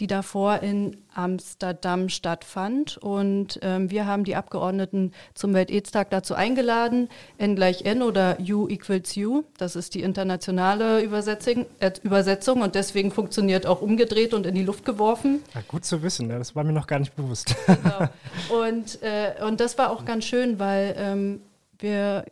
die 0.00 0.06
davor 0.06 0.60
in 0.60 0.96
Amsterdam 1.14 2.08
stattfand. 2.08 2.96
Und 2.98 3.58
ähm, 3.62 3.90
wir 3.90 4.06
haben 4.06 4.24
die 4.24 4.36
Abgeordneten 4.36 5.12
zum 5.34 5.54
Welt-Aids-Tag 5.54 6.10
dazu 6.10 6.34
eingeladen, 6.34 7.08
N 7.38 7.56
gleich 7.56 7.82
N 7.82 8.02
oder 8.02 8.38
U 8.40 8.68
equals 8.68 9.16
U. 9.16 9.44
Das 9.58 9.76
ist 9.76 9.94
die 9.94 10.02
internationale 10.02 11.02
Übersetzung, 11.02 11.66
äh, 11.80 11.92
Übersetzung 12.02 12.62
und 12.62 12.74
deswegen 12.74 13.10
funktioniert 13.10 13.66
auch 13.66 13.80
umgedreht 13.80 14.34
und 14.34 14.46
in 14.46 14.54
die 14.54 14.64
Luft 14.64 14.84
geworfen. 14.84 15.42
Ja, 15.54 15.62
gut 15.66 15.84
zu 15.84 16.02
wissen, 16.02 16.28
ne? 16.28 16.38
das 16.38 16.56
war 16.56 16.64
mir 16.64 16.72
noch 16.72 16.86
gar 16.86 16.98
nicht 16.98 17.14
bewusst. 17.14 17.54
Genau. 17.66 18.08
Und, 18.62 19.02
äh, 19.02 19.44
und 19.44 19.60
das 19.60 19.78
war 19.78 19.90
auch 19.90 20.04
ganz 20.04 20.24
schön, 20.24 20.58
weil 20.58 20.94
ähm, 20.96 21.40
wir 21.78 22.24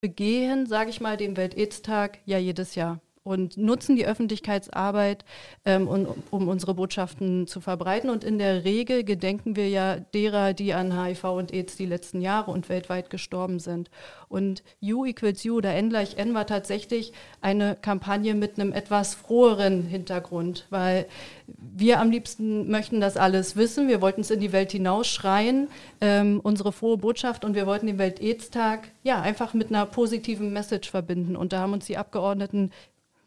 begehen, 0.00 0.66
sage 0.66 0.90
ich 0.90 1.00
mal, 1.00 1.16
den 1.16 1.36
Welt-Aids-Tag 1.36 2.18
ja 2.24 2.38
jedes 2.38 2.74
Jahr 2.74 3.00
und 3.22 3.56
nutzen 3.56 3.96
die 3.96 4.06
Öffentlichkeitsarbeit, 4.06 5.24
ähm, 5.64 5.88
um, 5.88 6.06
um, 6.30 6.48
unsere 6.48 6.74
Botschaften 6.74 7.46
zu 7.46 7.60
verbreiten. 7.60 8.08
Und 8.08 8.24
in 8.24 8.38
der 8.38 8.64
Regel 8.64 9.04
gedenken 9.04 9.56
wir 9.56 9.68
ja 9.68 9.96
derer, 9.96 10.54
die 10.54 10.72
an 10.72 10.98
HIV 10.98 11.24
und 11.24 11.52
AIDS 11.52 11.76
die 11.76 11.86
letzten 11.86 12.22
Jahre 12.22 12.50
und 12.50 12.68
weltweit 12.68 13.10
gestorben 13.10 13.58
sind. 13.58 13.90
Und 14.28 14.62
U 14.82 15.04
equals 15.04 15.44
U 15.44 15.56
oder 15.56 15.74
N 15.74 15.90
gleich 15.90 16.16
N 16.16 16.34
war 16.34 16.46
tatsächlich 16.46 17.12
eine 17.40 17.76
Kampagne 17.76 18.34
mit 18.34 18.58
einem 18.58 18.72
etwas 18.72 19.14
froheren 19.14 19.82
Hintergrund, 19.82 20.66
weil 20.70 21.06
wir 21.46 22.00
am 22.00 22.10
liebsten 22.10 22.70
möchten 22.70 23.00
das 23.00 23.16
alles 23.16 23.56
wissen. 23.56 23.88
Wir 23.88 24.00
wollten 24.00 24.20
es 24.22 24.30
in 24.30 24.40
die 24.40 24.52
Welt 24.52 24.72
hinausschreien, 24.72 25.68
ähm, 26.00 26.40
unsere 26.42 26.72
frohe 26.72 26.96
Botschaft, 26.96 27.44
und 27.44 27.54
wir 27.54 27.66
wollten 27.66 27.86
den 27.86 27.98
Welt-AIDS-Tag 27.98 28.88
ja 29.02 29.20
einfach 29.20 29.52
mit 29.52 29.68
einer 29.68 29.84
positiven 29.86 30.52
Message 30.52 30.90
verbinden. 30.90 31.36
Und 31.36 31.52
da 31.52 31.60
haben 31.60 31.72
uns 31.72 31.86
die 31.86 31.96
Abgeordneten 31.96 32.70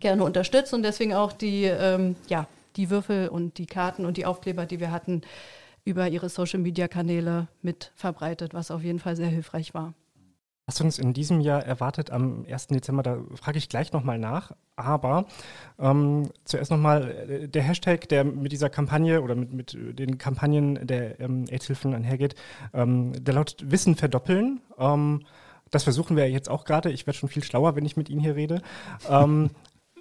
gerne 0.04 0.24
unterstützt 0.24 0.74
und 0.74 0.84
deswegen 0.84 1.16
auch 1.16 1.34
die, 1.34 1.63
ähm, 1.63 2.16
ja, 2.28 2.48
die 2.76 2.92
Würfel 2.92 3.30
und 3.30 3.58
die 3.58 3.66
Karten 3.66 4.06
und 4.06 4.18
die 4.18 4.26
Aufkleber, 4.26 4.68
die 4.68 4.80
wir 4.80 4.92
hatten, 4.92 5.22
über 5.86 6.08
ihre 6.08 6.30
Social-Media-Kanäle 6.30 7.48
mit 7.62 7.92
verbreitet, 7.96 8.54
was 8.54 8.72
auf 8.72 8.84
jeden 8.84 9.00
Fall 9.00 9.16
sehr 9.16 9.28
hilfreich 9.28 9.74
war. 9.74 9.94
Was 10.66 10.80
uns 10.80 10.98
in 10.98 11.12
diesem 11.12 11.42
Jahr 11.42 11.62
erwartet 11.66 12.10
am 12.10 12.46
1. 12.50 12.68
Dezember, 12.68 13.04
da 13.04 13.18
frage 13.36 13.58
ich 13.58 13.68
gleich 13.68 13.92
nochmal 13.92 14.18
nach. 14.18 14.54
Aber 14.78 15.26
ähm, 15.78 16.30
zuerst 16.46 16.72
nochmal 16.72 17.12
äh, 17.30 17.48
der 17.50 17.63
Hashtag, 17.63 18.08
der 18.08 18.24
mit 18.24 18.54
dieser 18.54 18.70
Kampagne 18.70 19.22
oder 19.22 19.36
mit, 19.36 19.54
mit 19.54 19.78
den 20.00 20.18
Kampagnen 20.18 20.88
der 20.88 21.20
ähm, 21.20 21.46
AIDS-Hilfen 21.50 21.94
einhergeht, 21.94 22.36
ähm, 22.74 23.12
der 23.22 23.34
lautet 23.34 23.72
Wissen 23.72 23.96
verdoppeln. 23.96 24.62
Ähm, 24.80 25.26
das 25.70 25.84
versuchen 25.84 26.16
wir 26.16 26.30
jetzt 26.30 26.50
auch 26.50 26.63
gerade. 26.63 26.92
Ich 26.92 27.06
werde 27.08 27.18
schon 27.18 27.30
viel 27.30 27.44
schlauer, 27.44 27.76
wenn 27.76 27.86
ich 27.86 27.98
mit 27.98 28.08
Ihnen 28.10 28.22
hier 28.22 28.36
rede. 28.36 28.62
Ähm, 29.10 29.50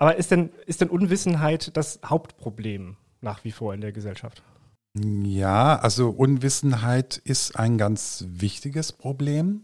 aber 0.03 0.17
ist 0.17 0.33
denn, 0.33 0.51
ist 0.67 0.81
denn 0.81 0.91
Unwissenheit 0.91 1.77
das 1.77 2.01
Hauptproblem 2.05 2.97
nach 3.21 3.45
wie 3.45 3.53
vor 3.53 3.73
in 3.73 3.81
der 3.81 3.93
Gesellschaft? 3.93 4.43
Ja, 4.95 5.79
also 5.79 6.11
Unwissenheit 6.11 7.19
ist 7.19 7.57
ein 7.57 7.79
ganz 7.79 8.25
wichtiges 8.27 8.91
Problem. 8.91 9.63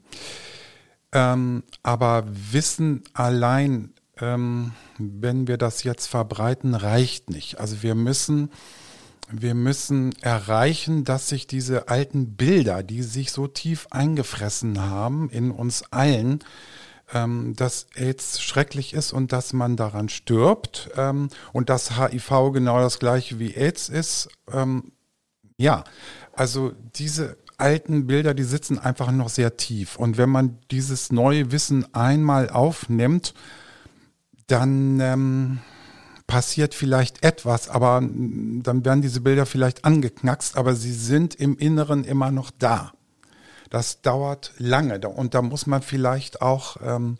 Ähm, 1.10 1.64
aber 1.82 2.24
Wissen 2.28 3.02
allein, 3.14 3.94
ähm, 4.20 4.74
wenn 4.96 5.48
wir 5.48 5.56
das 5.56 5.82
jetzt 5.82 6.06
verbreiten, 6.06 6.76
reicht 6.76 7.30
nicht. 7.30 7.58
Also 7.58 7.82
wir 7.82 7.96
müssen, 7.96 8.52
wir 9.32 9.54
müssen 9.54 10.14
erreichen, 10.20 11.02
dass 11.02 11.28
sich 11.28 11.48
diese 11.48 11.88
alten 11.88 12.36
Bilder, 12.36 12.84
die 12.84 13.02
sich 13.02 13.32
so 13.32 13.48
tief 13.48 13.88
eingefressen 13.90 14.80
haben 14.80 15.30
in 15.30 15.50
uns 15.50 15.82
allen, 15.90 16.38
ähm, 17.12 17.54
dass 17.56 17.86
AIDS 17.94 18.40
schrecklich 18.40 18.92
ist 18.92 19.12
und 19.12 19.32
dass 19.32 19.52
man 19.52 19.76
daran 19.76 20.08
stirbt 20.08 20.90
ähm, 20.96 21.28
und 21.52 21.68
dass 21.70 21.98
HIV 21.98 22.52
genau 22.52 22.80
das 22.80 22.98
gleiche 22.98 23.38
wie 23.38 23.54
AIDS 23.54 23.88
ist. 23.88 24.28
Ähm, 24.52 24.92
ja, 25.56 25.84
also 26.34 26.72
diese 26.94 27.36
alten 27.56 28.06
Bilder, 28.06 28.34
die 28.34 28.44
sitzen 28.44 28.78
einfach 28.78 29.10
noch 29.10 29.28
sehr 29.28 29.56
tief. 29.56 29.96
Und 29.96 30.16
wenn 30.16 30.30
man 30.30 30.58
dieses 30.70 31.10
neue 31.10 31.50
Wissen 31.50 31.92
einmal 31.94 32.48
aufnimmt, 32.50 33.34
dann 34.46 35.00
ähm, 35.00 35.58
passiert 36.26 36.74
vielleicht 36.74 37.24
etwas, 37.24 37.68
aber 37.68 38.00
dann 38.00 38.84
werden 38.84 39.02
diese 39.02 39.20
Bilder 39.20 39.46
vielleicht 39.46 39.84
angeknackst, 39.84 40.56
aber 40.56 40.76
sie 40.76 40.92
sind 40.92 41.34
im 41.34 41.56
Inneren 41.56 42.04
immer 42.04 42.30
noch 42.30 42.50
da. 42.50 42.92
Das 43.70 44.00
dauert 44.02 44.52
lange 44.58 45.00
und 45.08 45.34
da 45.34 45.42
muss 45.42 45.66
man 45.66 45.82
vielleicht 45.82 46.42
auch, 46.42 46.76
ähm, 46.82 47.18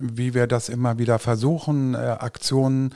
wie 0.00 0.34
wir 0.34 0.46
das 0.46 0.68
immer 0.68 0.98
wieder 0.98 1.18
versuchen, 1.18 1.94
äh, 1.94 1.98
Aktionen 1.98 2.94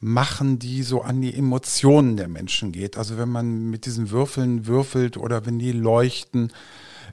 machen, 0.00 0.58
die 0.58 0.82
so 0.82 1.02
an 1.02 1.20
die 1.20 1.32
Emotionen 1.32 2.16
der 2.16 2.26
Menschen 2.26 2.72
geht. 2.72 2.98
Also 2.98 3.18
wenn 3.18 3.28
man 3.28 3.70
mit 3.70 3.86
diesen 3.86 4.10
Würfeln 4.10 4.66
würfelt 4.66 5.16
oder 5.16 5.46
wenn 5.46 5.60
die 5.60 5.70
leuchten, 5.70 6.52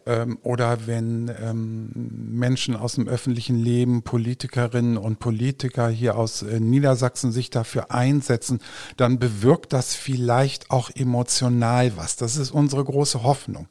ähm, 0.06 0.40
oder 0.44 0.88
wenn 0.88 1.32
ähm, 1.42 1.90
Menschen 1.94 2.76
aus 2.76 2.96
dem 2.96 3.08
öffentlichen 3.08 3.58
Leben, 3.58 4.04
Politikerinnen 4.04 4.98
und 4.98 5.20
Politiker 5.20 5.90
hier 5.90 6.18
aus 6.18 6.42
äh, 6.42 6.60
Niedersachsen 6.60 7.32
sich 7.32 7.50
dafür 7.50 7.92
einsetzen, 7.92 8.60
dann 8.98 9.20
bewirkt 9.20 9.74
das 9.74 9.96
vielleicht 9.96 10.72
auch 10.72 10.90
emotional 10.94 11.96
was. 11.98 12.16
Das 12.16 12.38
ist 12.38 12.52
unsere 12.52 12.84
große 12.84 13.24
Hoffnung. 13.24 13.68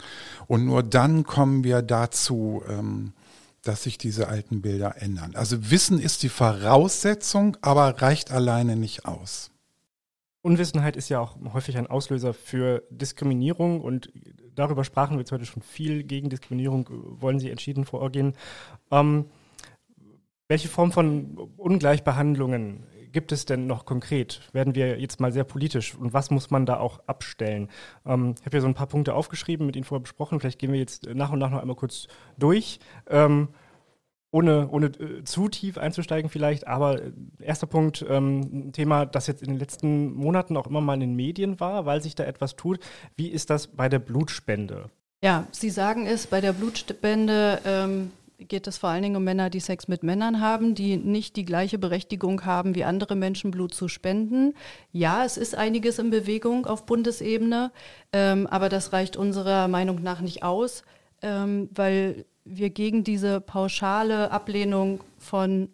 Und 0.46 0.64
nur 0.64 0.82
dann 0.82 1.24
kommen 1.24 1.64
wir 1.64 1.82
dazu, 1.82 2.62
ähm, 2.68 3.12
dass 3.62 3.82
sich 3.82 3.98
diese 3.98 4.28
alten 4.28 4.62
Bilder 4.62 4.96
ändern. 5.02 5.32
Also 5.34 5.70
Wissen 5.70 5.98
ist 5.98 6.22
die 6.22 6.28
Voraussetzung, 6.28 7.56
aber 7.60 8.00
reicht 8.00 8.30
alleine 8.30 8.76
nicht 8.76 9.04
aus. 9.04 9.50
Unwissenheit 10.42 10.96
ist 10.96 11.08
ja 11.08 11.20
auch 11.20 11.36
häufig 11.52 11.76
ein 11.76 11.88
Auslöser 11.88 12.32
für 12.32 12.84
Diskriminierung 12.90 13.80
und 13.80 14.12
darüber 14.54 14.84
sprachen 14.84 15.16
wir 15.16 15.20
jetzt 15.20 15.32
heute 15.32 15.46
schon 15.46 15.62
viel. 15.62 16.04
Gegen 16.04 16.30
Diskriminierung 16.30 16.88
wollen 17.20 17.40
Sie 17.40 17.50
entschieden 17.50 17.84
vorgehen. 17.84 18.34
Ähm, 18.90 19.26
welche 20.46 20.68
Form 20.68 20.92
von 20.92 21.36
Ungleichbehandlungen 21.56 22.86
gibt 23.12 23.32
es 23.32 23.44
denn 23.44 23.66
noch 23.66 23.84
konkret? 23.84 24.48
Werden 24.52 24.74
wir 24.74 25.00
jetzt 25.00 25.20
mal 25.20 25.32
sehr 25.32 25.44
politisch 25.44 25.94
und 25.94 26.12
was 26.12 26.30
muss 26.30 26.50
man 26.50 26.66
da 26.66 26.78
auch 26.78 27.00
abstellen? 27.06 27.68
Ähm, 28.06 28.34
ich 28.38 28.46
habe 28.46 28.52
hier 28.52 28.60
so 28.60 28.68
ein 28.68 28.74
paar 28.74 28.86
Punkte 28.86 29.14
aufgeschrieben, 29.14 29.66
mit 29.66 29.76
Ihnen 29.76 29.84
vorher 29.84 30.02
besprochen. 30.02 30.40
Vielleicht 30.40 30.58
gehen 30.58 30.72
wir 30.72 30.78
jetzt 30.78 31.06
nach 31.06 31.32
und 31.32 31.38
nach 31.38 31.50
noch 31.50 31.60
einmal 31.60 31.76
kurz 31.76 32.06
durch. 32.38 32.78
Ähm, 33.08 33.48
ohne, 34.30 34.68
ohne 34.70 34.86
äh, 34.86 35.24
zu 35.24 35.48
tief 35.48 35.78
einzusteigen 35.78 36.30
vielleicht, 36.30 36.66
aber 36.66 37.02
äh, 37.02 37.12
erster 37.40 37.66
Punkt, 37.66 38.04
ähm, 38.08 38.72
Thema, 38.72 39.06
das 39.06 39.26
jetzt 39.26 39.42
in 39.42 39.48
den 39.48 39.58
letzten 39.58 40.12
Monaten 40.14 40.56
auch 40.56 40.66
immer 40.66 40.80
mal 40.80 40.94
in 40.94 41.00
den 41.00 41.16
Medien 41.16 41.60
war, 41.60 41.86
weil 41.86 42.02
sich 42.02 42.14
da 42.14 42.24
etwas 42.24 42.56
tut. 42.56 42.80
Wie 43.16 43.28
ist 43.28 43.50
das 43.50 43.68
bei 43.68 43.88
der 43.88 43.98
Blutspende? 43.98 44.90
Ja, 45.22 45.46
Sie 45.50 45.70
sagen 45.70 46.06
es, 46.06 46.26
bei 46.26 46.40
der 46.40 46.52
Blutspende 46.52 47.60
ähm, 47.64 48.12
geht 48.38 48.66
es 48.66 48.78
vor 48.78 48.90
allen 48.90 49.02
Dingen 49.02 49.16
um 49.16 49.24
Männer, 49.24 49.50
die 49.50 49.60
Sex 49.60 49.88
mit 49.88 50.02
Männern 50.04 50.40
haben, 50.40 50.74
die 50.74 50.96
nicht 50.96 51.34
die 51.34 51.44
gleiche 51.44 51.78
Berechtigung 51.78 52.44
haben, 52.44 52.74
wie 52.74 52.84
andere 52.84 53.16
Menschen 53.16 53.50
Blut 53.50 53.74
zu 53.74 53.88
spenden. 53.88 54.54
Ja, 54.92 55.24
es 55.24 55.36
ist 55.36 55.56
einiges 55.56 55.98
in 55.98 56.10
Bewegung 56.10 56.66
auf 56.66 56.86
Bundesebene, 56.86 57.72
ähm, 58.12 58.46
aber 58.46 58.68
das 58.68 58.92
reicht 58.92 59.16
unserer 59.16 59.66
Meinung 59.66 60.02
nach 60.02 60.20
nicht 60.20 60.44
aus, 60.44 60.82
ähm, 61.20 61.68
weil 61.74 62.26
wir 62.48 62.70
gegen 62.70 63.04
diese 63.04 63.40
pauschale 63.40 64.30
Ablehnung 64.30 65.00
von 65.18 65.68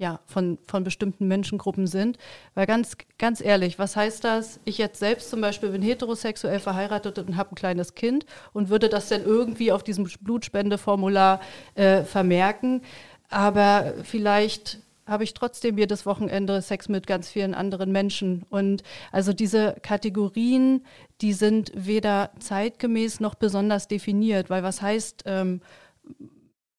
ja, 0.00 0.18
von, 0.24 0.56
von 0.66 0.82
bestimmten 0.82 1.28
Menschengruppen 1.28 1.86
sind. 1.86 2.16
Weil 2.54 2.66
ganz, 2.66 2.96
ganz 3.18 3.42
ehrlich, 3.42 3.78
was 3.78 3.96
heißt 3.96 4.24
das? 4.24 4.58
Ich 4.64 4.78
jetzt 4.78 4.98
selbst 4.98 5.28
zum 5.28 5.42
Beispiel 5.42 5.68
bin 5.68 5.82
heterosexuell 5.82 6.58
verheiratet 6.58 7.18
und 7.18 7.36
habe 7.36 7.52
ein 7.52 7.54
kleines 7.54 7.94
Kind 7.94 8.24
und 8.54 8.70
würde 8.70 8.88
das 8.88 9.10
dann 9.10 9.22
irgendwie 9.22 9.72
auf 9.72 9.82
diesem 9.82 10.08
Blutspendeformular 10.22 11.42
äh, 11.74 12.02
vermerken. 12.04 12.80
Aber 13.28 13.92
vielleicht 14.02 14.78
habe 15.06 15.24
ich 15.24 15.34
trotzdem 15.34 15.76
jedes 15.76 16.06
Wochenende 16.06 16.62
Sex 16.62 16.88
mit 16.88 17.06
ganz 17.06 17.28
vielen 17.28 17.52
anderen 17.52 17.92
Menschen. 17.92 18.46
Und 18.48 18.82
also 19.12 19.34
diese 19.34 19.76
Kategorien, 19.82 20.86
die 21.20 21.34
sind 21.34 21.72
weder 21.74 22.30
zeitgemäß 22.38 23.20
noch 23.20 23.34
besonders 23.34 23.86
definiert, 23.86 24.48
weil 24.48 24.62
was 24.62 24.80
heißt, 24.80 25.24
ähm, 25.26 25.60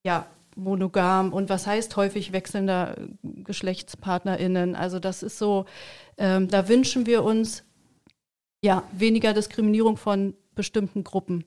ja, 0.04 0.28
monogam 0.56 1.34
und 1.34 1.50
was 1.50 1.68
heißt 1.68 1.96
häufig 1.96 2.34
wechselnder 2.34 2.96
GeschlechtspartnerInnen. 3.24 4.76
Also 4.76 5.00
das 5.00 5.24
ist 5.24 5.38
so, 5.38 5.66
ähm, 6.18 6.48
da 6.48 6.68
wünschen 6.68 7.06
wir 7.06 7.24
uns 7.24 7.64
ja 8.62 8.84
weniger 8.92 9.34
Diskriminierung 9.34 9.98
von 9.98 10.36
bestimmten 10.56 11.04
Gruppen. 11.04 11.46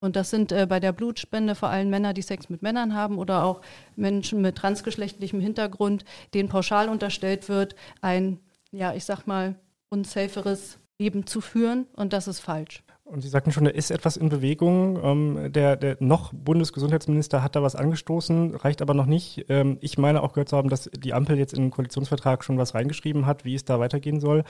Und 0.00 0.14
das 0.16 0.30
sind 0.30 0.52
äh, 0.52 0.66
bei 0.68 0.78
der 0.78 0.92
Blutspende 0.92 1.54
vor 1.54 1.70
allem 1.70 1.88
Männer, 1.88 2.12
die 2.12 2.22
Sex 2.22 2.50
mit 2.50 2.62
Männern 2.62 2.94
haben 2.94 3.18
oder 3.18 3.44
auch 3.44 3.62
Menschen 3.96 4.42
mit 4.42 4.56
transgeschlechtlichem 4.56 5.40
Hintergrund, 5.40 6.04
denen 6.34 6.48
pauschal 6.48 6.88
unterstellt 6.88 7.48
wird, 7.48 7.74
ein, 8.02 8.38
ja, 8.72 8.92
ich 8.92 9.04
sag 9.04 9.26
mal, 9.26 9.56
unsaferes 9.88 10.78
Leben 10.98 11.26
zu 11.26 11.40
führen. 11.40 11.86
Und 11.94 12.12
das 12.12 12.28
ist 12.28 12.40
falsch. 12.40 12.82
Und 13.06 13.20
Sie 13.20 13.28
sagten 13.28 13.52
schon, 13.52 13.64
da 13.64 13.70
ist 13.70 13.92
etwas 13.92 14.16
in 14.16 14.30
Bewegung. 14.30 14.98
Ähm, 15.00 15.52
der, 15.52 15.76
der 15.76 15.96
noch 16.00 16.32
Bundesgesundheitsminister 16.32 17.40
hat 17.40 17.54
da 17.54 17.62
was 17.62 17.76
angestoßen, 17.76 18.56
reicht 18.56 18.82
aber 18.82 18.94
noch 18.94 19.06
nicht. 19.06 19.46
Ähm, 19.48 19.78
ich 19.80 19.96
meine 19.96 20.24
auch 20.24 20.32
gehört 20.32 20.48
zu 20.48 20.56
haben, 20.56 20.68
dass 20.68 20.90
die 20.92 21.14
Ampel 21.14 21.38
jetzt 21.38 21.54
in 21.54 21.62
den 21.62 21.70
Koalitionsvertrag 21.70 22.42
schon 22.42 22.58
was 22.58 22.74
reingeschrieben 22.74 23.24
hat, 23.24 23.44
wie 23.44 23.54
es 23.54 23.64
da 23.64 23.78
weitergehen 23.78 24.18
soll. 24.18 24.42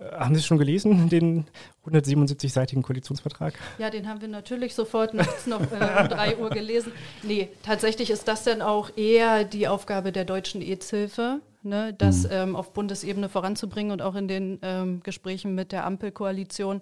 Äh, 0.00 0.10
haben 0.10 0.34
Sie 0.34 0.40
es 0.40 0.46
schon 0.46 0.58
gelesen, 0.58 1.08
den 1.08 1.46
177-seitigen 1.86 2.82
Koalitionsvertrag? 2.82 3.54
Ja, 3.78 3.90
den 3.90 4.08
haben 4.08 4.20
wir 4.20 4.26
natürlich 4.26 4.74
sofort 4.74 5.14
nachts 5.14 5.46
noch 5.46 5.60
äh, 5.60 6.02
um 6.02 6.08
3 6.08 6.38
Uhr 6.38 6.50
gelesen. 6.50 6.90
Nee, 7.22 7.48
tatsächlich 7.62 8.10
ist 8.10 8.26
das 8.26 8.42
dann 8.42 8.60
auch 8.60 8.90
eher 8.96 9.44
die 9.44 9.68
Aufgabe 9.68 10.10
der 10.10 10.24
deutschen 10.24 10.62
EZ-Hilfe. 10.62 11.42
Ne, 11.62 11.94
das 11.96 12.24
mhm. 12.24 12.30
ähm, 12.32 12.56
auf 12.56 12.72
Bundesebene 12.72 13.28
voranzubringen 13.28 13.92
und 13.92 14.00
auch 14.00 14.14
in 14.14 14.28
den 14.28 14.58
ähm, 14.62 15.00
Gesprächen 15.02 15.54
mit 15.54 15.72
der 15.72 15.84
Ampelkoalition 15.84 16.80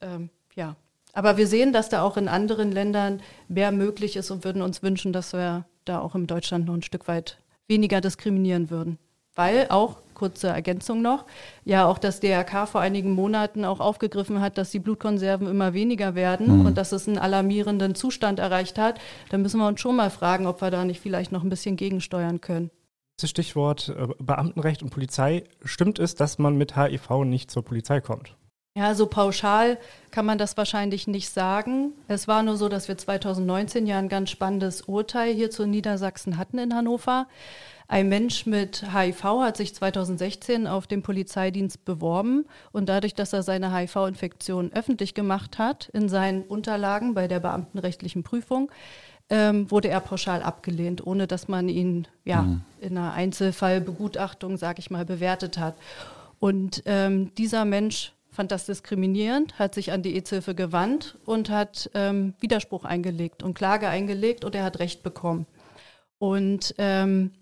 ähm, 0.00 0.30
ja. 0.54 0.76
Aber 1.12 1.36
wir 1.36 1.46
sehen, 1.46 1.72
dass 1.72 1.88
da 1.88 2.02
auch 2.02 2.16
in 2.16 2.28
anderen 2.28 2.70
Ländern 2.70 3.20
mehr 3.48 3.72
möglich 3.72 4.16
ist 4.16 4.30
und 4.30 4.44
würden 4.44 4.62
uns 4.62 4.82
wünschen, 4.82 5.12
dass 5.12 5.32
wir 5.32 5.64
da 5.84 6.00
auch 6.00 6.14
in 6.14 6.26
Deutschland 6.26 6.66
noch 6.66 6.74
ein 6.74 6.82
Stück 6.82 7.08
weit 7.08 7.38
weniger 7.66 8.00
diskriminieren 8.00 8.70
würden. 8.70 8.98
Weil 9.34 9.68
auch, 9.70 9.96
kurze 10.14 10.48
Ergänzung 10.48 11.00
noch, 11.00 11.24
ja 11.64 11.86
auch 11.86 11.96
das 11.96 12.20
DRK 12.20 12.66
vor 12.66 12.80
einigen 12.80 13.14
Monaten 13.14 13.64
auch 13.64 13.80
aufgegriffen 13.80 14.40
hat, 14.40 14.58
dass 14.58 14.70
die 14.70 14.78
Blutkonserven 14.78 15.46
immer 15.46 15.72
weniger 15.72 16.14
werden 16.14 16.60
mhm. 16.60 16.66
und 16.66 16.76
dass 16.76 16.92
es 16.92 17.08
einen 17.08 17.16
alarmierenden 17.16 17.94
Zustand 17.94 18.38
erreicht 18.38 18.78
hat. 18.78 19.00
Da 19.30 19.38
müssen 19.38 19.58
wir 19.58 19.66
uns 19.66 19.80
schon 19.80 19.96
mal 19.96 20.10
fragen, 20.10 20.46
ob 20.46 20.60
wir 20.60 20.70
da 20.70 20.84
nicht 20.84 21.00
vielleicht 21.00 21.32
noch 21.32 21.42
ein 21.42 21.48
bisschen 21.48 21.76
gegensteuern 21.76 22.40
können. 22.40 22.70
Das 23.18 23.30
Stichwort 23.30 23.88
äh, 23.88 24.08
Beamtenrecht 24.18 24.82
und 24.82 24.90
Polizei. 24.90 25.44
Stimmt 25.64 25.98
es, 25.98 26.14
dass 26.14 26.38
man 26.38 26.56
mit 26.56 26.76
HIV 26.76 27.24
nicht 27.24 27.50
zur 27.50 27.64
Polizei 27.64 28.00
kommt? 28.00 28.36
Ja, 28.76 28.94
so 28.94 29.06
pauschal 29.06 29.78
kann 30.12 30.24
man 30.24 30.38
das 30.38 30.56
wahrscheinlich 30.56 31.08
nicht 31.08 31.30
sagen. 31.30 31.92
Es 32.06 32.28
war 32.28 32.42
nur 32.44 32.56
so, 32.56 32.68
dass 32.68 32.86
wir 32.86 32.96
2019 32.96 33.86
ja 33.86 33.98
ein 33.98 34.08
ganz 34.08 34.30
spannendes 34.30 34.82
Urteil 34.82 35.34
hier 35.34 35.50
zu 35.50 35.66
Niedersachsen 35.66 36.36
hatten 36.36 36.58
in 36.58 36.74
Hannover. 36.74 37.26
Ein 37.88 38.08
Mensch 38.08 38.46
mit 38.46 38.84
HIV 38.94 39.24
hat 39.24 39.56
sich 39.56 39.74
2016 39.74 40.68
auf 40.68 40.86
dem 40.86 41.02
Polizeidienst 41.02 41.84
beworben 41.84 42.46
und 42.70 42.88
dadurch, 42.88 43.14
dass 43.14 43.32
er 43.32 43.42
seine 43.42 43.74
HIV-Infektion 43.74 44.72
öffentlich 44.72 45.14
gemacht 45.14 45.58
hat 45.58 45.90
in 45.92 46.08
seinen 46.08 46.42
Unterlagen 46.42 47.14
bei 47.14 47.26
der 47.26 47.40
beamtenrechtlichen 47.40 48.22
Prüfung, 48.22 48.70
ähm, 49.28 49.68
wurde 49.72 49.88
er 49.88 49.98
pauschal 49.98 50.44
abgelehnt, 50.44 51.04
ohne 51.04 51.26
dass 51.26 51.48
man 51.48 51.68
ihn 51.68 52.06
ja 52.24 52.42
mhm. 52.42 52.62
in 52.78 52.96
einer 52.96 53.12
Einzelfallbegutachtung, 53.14 54.56
sage 54.56 54.78
ich 54.78 54.90
mal, 54.90 55.04
bewertet 55.04 55.58
hat. 55.58 55.74
Und 56.38 56.84
ähm, 56.86 57.34
dieser 57.34 57.64
Mensch 57.64 58.12
fand 58.40 58.52
das 58.52 58.64
diskriminierend, 58.64 59.58
hat 59.58 59.74
sich 59.74 59.92
an 59.92 60.02
die 60.02 60.16
EZ-Hilfe 60.16 60.54
gewandt 60.54 61.18
und 61.26 61.50
hat 61.50 61.90
ähm, 61.92 62.32
Widerspruch 62.40 62.86
eingelegt 62.86 63.42
und 63.42 63.52
Klage 63.52 63.86
eingelegt 63.86 64.46
und 64.46 64.54
er 64.54 64.64
hat 64.64 64.78
Recht 64.78 65.02
bekommen. 65.02 65.46
Und 66.16 66.74
ähm, 66.78 67.32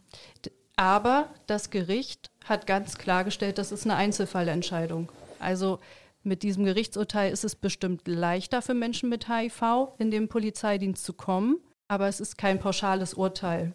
aber 0.74 1.28
das 1.46 1.70
Gericht 1.70 2.32
hat 2.44 2.66
ganz 2.66 2.98
klargestellt, 2.98 3.58
das 3.58 3.70
ist 3.70 3.84
eine 3.84 3.94
Einzelfallentscheidung. 3.94 5.12
Also 5.38 5.78
mit 6.24 6.42
diesem 6.42 6.64
Gerichtsurteil 6.64 7.32
ist 7.32 7.44
es 7.44 7.54
bestimmt 7.54 8.08
leichter 8.08 8.61
für 8.61 8.74
Menschen 8.74 9.08
mit 9.08 9.28
HIV 9.28 9.92
in 9.98 10.11
den 10.11 10.26
Polizeidienst 10.26 11.04
zu 11.04 11.12
kommen, 11.12 11.58
aber 11.87 12.08
es 12.08 12.18
ist 12.18 12.38
kein 12.38 12.58
pauschales 12.58 13.14
Urteil. 13.14 13.72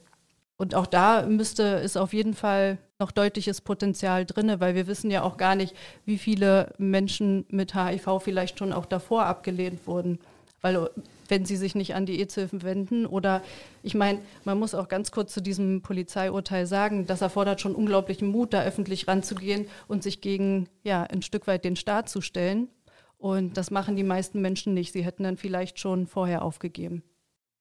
Und 0.58 0.76
auch 0.76 0.86
da 0.86 1.26
müsste 1.26 1.76
es 1.80 1.98
auf 1.98 2.14
jeden 2.14 2.34
Fall 2.34 2.78
noch 3.00 3.12
deutliches 3.12 3.62
Potenzial 3.62 4.26
drin, 4.26 4.54
weil 4.60 4.76
wir 4.76 4.88
wissen 4.88 5.12
ja 5.12 5.24
auch 5.24 5.38
gar 5.38 5.56
nicht, 5.56 5.76
wie 6.06 6.18
viele 6.18 6.74
Menschen 6.78 7.46
mit 7.50 7.76
HIV 7.76 8.20
vielleicht 8.20 8.60
schon 8.60 8.72
auch 8.72 8.86
davor 8.86 9.26
abgelehnt 9.26 9.88
wurden. 9.88 10.20
Weil 10.62 10.90
wenn 11.28 11.46
sie 11.46 11.58
sich 11.58 11.76
nicht 11.76 11.96
an 11.96 12.06
die 12.06 12.22
EZ-Hilfen 12.22 12.64
wenden 12.64 13.06
oder 13.06 13.42
ich 13.82 13.96
meine, 13.96 14.20
man 14.46 14.58
muss 14.58 14.76
auch 14.76 14.88
ganz 14.88 15.12
kurz 15.12 15.34
zu 15.34 15.42
diesem 15.42 15.82
Polizeiurteil 15.82 16.66
sagen, 16.68 17.06
das 17.06 17.22
erfordert 17.22 17.60
schon 17.60 17.76
unglaublichen 17.76 18.30
Mut, 18.30 18.54
da 18.54 18.64
öffentlich 18.64 19.08
ranzugehen 19.08 19.68
und 19.88 20.04
sich 20.04 20.22
gegen 20.22 20.70
ja 20.84 21.04
ein 21.04 21.22
Stück 21.22 21.48
weit 21.48 21.66
den 21.66 21.76
Staat 21.76 22.08
zu 22.08 22.22
stellen. 22.22 22.70
Und 23.18 23.58
das 23.58 23.72
machen 23.72 23.96
die 23.96 24.04
meisten 24.04 24.42
Menschen 24.42 24.74
nicht. 24.74 24.94
Sie 24.94 25.04
hätten 25.04 25.24
dann 25.24 25.38
vielleicht 25.38 25.80
schon 25.80 26.08
vorher 26.08 26.44
aufgegeben. 26.44 27.04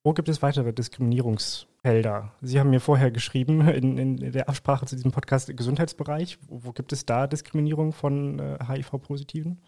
Wo 0.04 0.12
gibt 0.12 0.28
es 0.28 0.42
weitere 0.42 0.72
Diskriminierungsfelder? 1.82 2.32
Sie 2.40 2.60
haben 2.60 2.70
mir 2.70 2.80
vorher 2.80 3.10
geschrieben, 3.10 3.68
in, 3.68 3.98
in 3.98 4.32
der 4.32 4.48
Absprache 4.48 4.86
zu 4.86 4.96
diesem 4.96 5.12
Podcast 5.12 5.54
Gesundheitsbereich. 5.56 6.38
Wo, 6.48 6.64
wo 6.64 6.72
gibt 6.72 6.92
es 6.92 7.06
da 7.06 7.26
Diskriminierung 7.26 7.92
von 7.92 8.38
äh, 8.38 8.58
HIV-Positiven? 8.66 9.60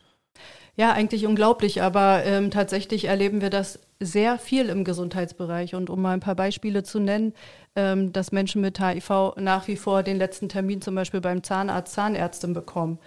Ja, 0.76 0.92
eigentlich 0.92 1.26
unglaublich, 1.26 1.82
aber 1.82 2.24
ähm, 2.24 2.50
tatsächlich 2.50 3.04
erleben 3.04 3.40
wir 3.40 3.50
das 3.50 3.78
sehr 4.00 4.38
viel 4.38 4.68
im 4.68 4.84
Gesundheitsbereich. 4.84 5.74
Und 5.74 5.90
um 5.90 6.02
mal 6.02 6.12
ein 6.12 6.20
paar 6.20 6.34
Beispiele 6.34 6.82
zu 6.82 6.98
nennen, 6.98 7.32
ähm, 7.76 8.12
dass 8.12 8.32
Menschen 8.32 8.60
mit 8.60 8.80
HIV 8.80 9.34
nach 9.36 9.68
wie 9.68 9.76
vor 9.76 10.02
den 10.02 10.16
letzten 10.16 10.48
Termin 10.48 10.82
zum 10.82 10.94
Beispiel 10.94 11.20
beim 11.20 11.42
Zahnarzt, 11.42 11.94
Zahnärztin 11.94 12.54
bekommen, 12.54 12.98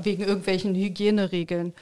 wegen 0.00 0.22
irgendwelchen 0.22 0.74
Hygieneregeln. 0.74 1.72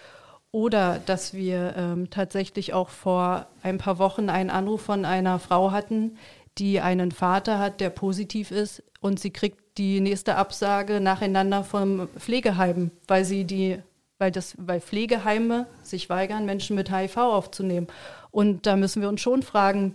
Oder 0.52 1.00
dass 1.04 1.34
wir 1.34 1.74
ähm, 1.76 2.08
tatsächlich 2.08 2.72
auch 2.72 2.88
vor 2.88 3.46
ein 3.62 3.78
paar 3.78 3.98
Wochen 3.98 4.30
einen 4.30 4.50
Anruf 4.50 4.82
von 4.82 5.04
einer 5.04 5.38
Frau 5.40 5.72
hatten, 5.72 6.16
die 6.58 6.80
einen 6.80 7.12
Vater 7.12 7.58
hat, 7.58 7.80
der 7.80 7.90
positiv 7.90 8.50
ist 8.50 8.82
und 9.00 9.20
sie 9.20 9.30
kriegt 9.30 9.78
die 9.78 10.00
nächste 10.00 10.36
Absage 10.36 11.00
nacheinander 11.00 11.64
vom 11.64 12.08
Pflegeheim, 12.18 12.90
weil 13.06 13.24
sie 13.24 13.44
die, 13.44 13.78
weil 14.18 14.30
das, 14.30 14.54
weil 14.58 14.80
Pflegeheime 14.80 15.66
sich 15.82 16.08
weigern, 16.08 16.46
Menschen 16.46 16.76
mit 16.76 16.90
HIV 16.90 17.16
aufzunehmen. 17.18 17.88
Und 18.30 18.66
da 18.66 18.76
müssen 18.76 19.02
wir 19.02 19.08
uns 19.08 19.20
schon 19.20 19.42
fragen, 19.42 19.94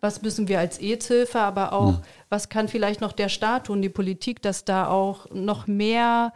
was 0.00 0.22
müssen 0.22 0.48
wir 0.48 0.58
als 0.58 0.80
EZ-Hilfe, 0.80 1.40
aber 1.40 1.72
auch, 1.72 1.96
hm. 1.96 2.02
was 2.28 2.48
kann 2.48 2.68
vielleicht 2.68 3.00
noch 3.00 3.12
der 3.12 3.28
Staat 3.28 3.66
tun, 3.66 3.82
die 3.82 3.88
Politik, 3.88 4.42
dass 4.42 4.64
da 4.64 4.88
auch 4.88 5.30
noch 5.30 5.66
mehr 5.66 6.32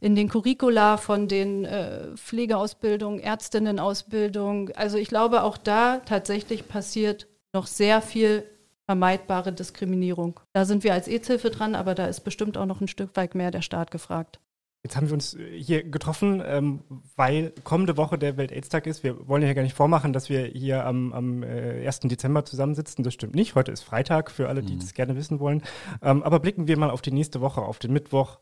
in 0.00 0.14
den 0.14 0.28
Curricula 0.28 0.98
von 0.98 1.26
den 1.26 1.64
äh, 1.64 2.14
Pflegeausbildungen, 2.16 3.18
Ärztinnenausbildung. 3.18 4.70
Also 4.76 4.98
ich 4.98 5.08
glaube, 5.08 5.42
auch 5.42 5.56
da 5.56 5.98
tatsächlich 6.04 6.68
passiert 6.68 7.26
noch 7.52 7.66
sehr 7.66 8.02
viel 8.02 8.44
vermeidbare 8.86 9.52
Diskriminierung. 9.52 10.40
Da 10.52 10.64
sind 10.64 10.84
wir 10.84 10.94
als 10.94 11.08
EZ-Hilfe 11.08 11.50
dran, 11.50 11.74
aber 11.74 11.94
da 11.94 12.06
ist 12.06 12.20
bestimmt 12.20 12.56
auch 12.56 12.66
noch 12.66 12.80
ein 12.80 12.88
Stück 12.88 13.16
weit 13.16 13.34
mehr 13.34 13.50
der 13.50 13.62
Staat 13.62 13.90
gefragt. 13.90 14.40
Jetzt 14.86 14.96
haben 14.96 15.08
wir 15.08 15.14
uns 15.14 15.34
äh, 15.34 15.60
hier 15.60 15.82
getroffen, 15.82 16.40
ähm, 16.46 16.80
weil 17.16 17.52
kommende 17.64 17.96
Woche 17.96 18.18
der 18.18 18.36
Welt-Aids-Tag 18.36 18.86
ist. 18.86 19.02
Wir 19.02 19.26
wollen 19.26 19.42
ja 19.42 19.52
gar 19.52 19.62
nicht 19.62 19.74
vormachen, 19.74 20.12
dass 20.12 20.28
wir 20.28 20.44
hier 20.44 20.86
am, 20.86 21.12
am 21.12 21.42
äh, 21.42 21.84
1. 21.84 22.00
Dezember 22.00 22.44
zusammensitzen. 22.44 23.02
Das 23.02 23.12
stimmt 23.12 23.34
nicht. 23.34 23.56
Heute 23.56 23.72
ist 23.72 23.82
Freitag 23.82 24.30
für 24.30 24.48
alle, 24.48 24.62
die 24.62 24.74
mhm. 24.74 24.78
das 24.78 24.94
gerne 24.94 25.16
wissen 25.16 25.40
wollen. 25.40 25.62
Ähm, 26.02 26.22
aber 26.22 26.38
blicken 26.38 26.68
wir 26.68 26.78
mal 26.78 26.90
auf 26.90 27.02
die 27.02 27.10
nächste 27.10 27.40
Woche, 27.40 27.62
auf 27.62 27.80
den 27.80 27.92
Mittwoch, 27.92 28.38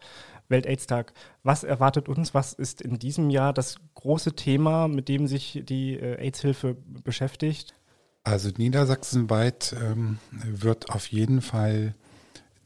Welt-Aids-Tag. 0.48 1.14
Was 1.44 1.64
erwartet 1.64 2.10
uns? 2.10 2.34
Was 2.34 2.52
ist 2.52 2.82
in 2.82 2.98
diesem 2.98 3.30
Jahr 3.30 3.54
das 3.54 3.76
große 3.94 4.34
Thema, 4.36 4.86
mit 4.86 5.08
dem 5.08 5.26
sich 5.26 5.62
die 5.64 5.94
äh, 5.94 6.18
AIDS-Hilfe 6.18 6.76
beschäftigt? 7.02 7.72
Also 8.24 8.50
niedersachsenweit 8.56 9.76
ähm, 9.80 10.18
wird 10.42 10.90
auf 10.90 11.06
jeden 11.08 11.42
Fall 11.42 11.94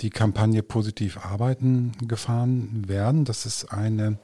die 0.01 0.11
Kampagne 0.11 0.63
Positiv 0.63 1.25
Arbeiten 1.25 1.93
gefahren 2.07 2.89
werden. 2.89 3.25
Das 3.25 3.45
ist 3.45 3.73
eine 3.73 4.19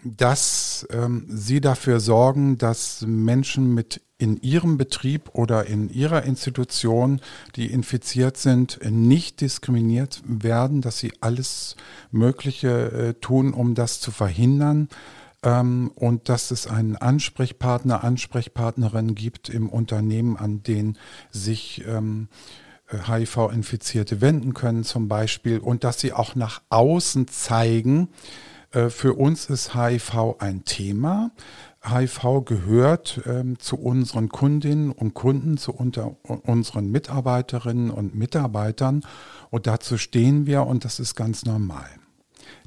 dass 0.04 0.86
ähm, 0.90 1.26
sie 1.28 1.60
dafür 1.60 2.00
sorgen, 2.00 2.58
dass 2.58 3.04
Menschen 3.06 3.74
mit 3.74 4.00
in 4.18 4.40
ihrem 4.40 4.78
Betrieb 4.78 5.30
oder 5.32 5.66
in 5.66 5.90
ihrer 5.90 6.22
Institution, 6.22 7.20
die 7.56 7.72
infiziert 7.72 8.36
sind, 8.36 8.78
nicht 8.88 9.40
diskriminiert 9.40 10.22
werden, 10.24 10.80
dass 10.80 10.98
sie 10.98 11.12
alles 11.20 11.76
Mögliche 12.12 12.92
äh, 12.92 13.14
tun, 13.14 13.52
um 13.52 13.74
das 13.74 14.00
zu 14.00 14.12
verhindern 14.12 14.88
ähm, 15.42 15.90
und 15.96 16.28
dass 16.28 16.52
es 16.52 16.68
einen 16.68 16.96
Ansprechpartner, 16.96 18.04
Ansprechpartnerin 18.04 19.16
gibt 19.16 19.48
im 19.48 19.68
Unternehmen, 19.68 20.36
an 20.36 20.62
den 20.62 20.98
sich 21.32 21.84
ähm, 21.86 22.28
HIV-Infizierte 22.92 24.20
wenden 24.20 24.54
können 24.54 24.84
zum 24.84 25.08
Beispiel 25.08 25.58
und 25.58 25.82
dass 25.82 25.98
sie 25.98 26.12
auch 26.12 26.34
nach 26.34 26.62
außen 26.68 27.26
zeigen, 27.26 28.08
für 28.90 29.14
uns 29.14 29.46
ist 29.46 29.74
HIV 29.74 30.36
ein 30.38 30.64
Thema. 30.64 31.30
HIV 31.84 32.44
gehört 32.44 33.22
ähm, 33.26 33.58
zu 33.58 33.76
unseren 33.76 34.28
Kundinnen 34.28 34.92
und 34.92 35.14
Kunden, 35.14 35.56
zu 35.56 35.72
unter, 35.72 36.16
unseren 36.22 36.90
Mitarbeiterinnen 36.90 37.90
und 37.90 38.14
Mitarbeitern. 38.14 39.04
Und 39.50 39.66
dazu 39.66 39.98
stehen 39.98 40.46
wir 40.46 40.66
und 40.66 40.84
das 40.84 41.00
ist 41.00 41.16
ganz 41.16 41.44
normal. 41.44 41.88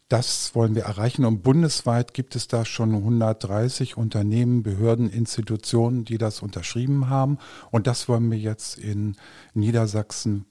Das 0.09 0.53
wollen 0.53 0.75
wir 0.75 0.83
erreichen 0.83 1.25
und 1.25 1.41
bundesweit 1.41 2.13
gibt 2.13 2.35
es 2.35 2.47
da 2.47 2.63
schon 2.63 2.93
130 2.93 3.97
Unternehmen, 3.97 4.61
Behörden, 4.61 5.09
Institutionen, 5.09 6.05
die 6.05 6.19
das 6.19 6.43
unterschrieben 6.43 7.09
haben. 7.09 7.39
Und 7.71 7.87
das 7.87 8.07
wollen 8.07 8.29
wir 8.29 8.37
jetzt 8.37 8.77
in 8.77 9.15
Niedersachsen 9.55 10.45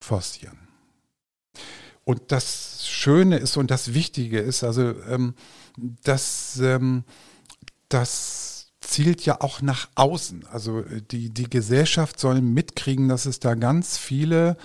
forcieren. 0.00 0.58
Und 2.04 2.32
das 2.32 2.88
Schöne 2.88 3.36
ist 3.36 3.56
und 3.56 3.70
das 3.70 3.94
Wichtige 3.94 4.40
ist, 4.40 4.64
also 4.64 4.94
ähm, 5.08 5.34
dass 6.04 6.58
ähm, 6.60 7.04
das 7.88 8.72
zielt 8.80 9.24
ja 9.24 9.40
auch 9.40 9.62
nach 9.62 9.88
außen. 9.94 10.46
Also 10.50 10.82
die, 10.82 11.30
die 11.30 11.48
Gesellschaft 11.50 12.18
soll 12.18 12.40
mitkriegen, 12.40 13.08
dass 13.08 13.26
es 13.26 13.38
da 13.38 13.54
ganz 13.54 13.98
viele 13.98 14.56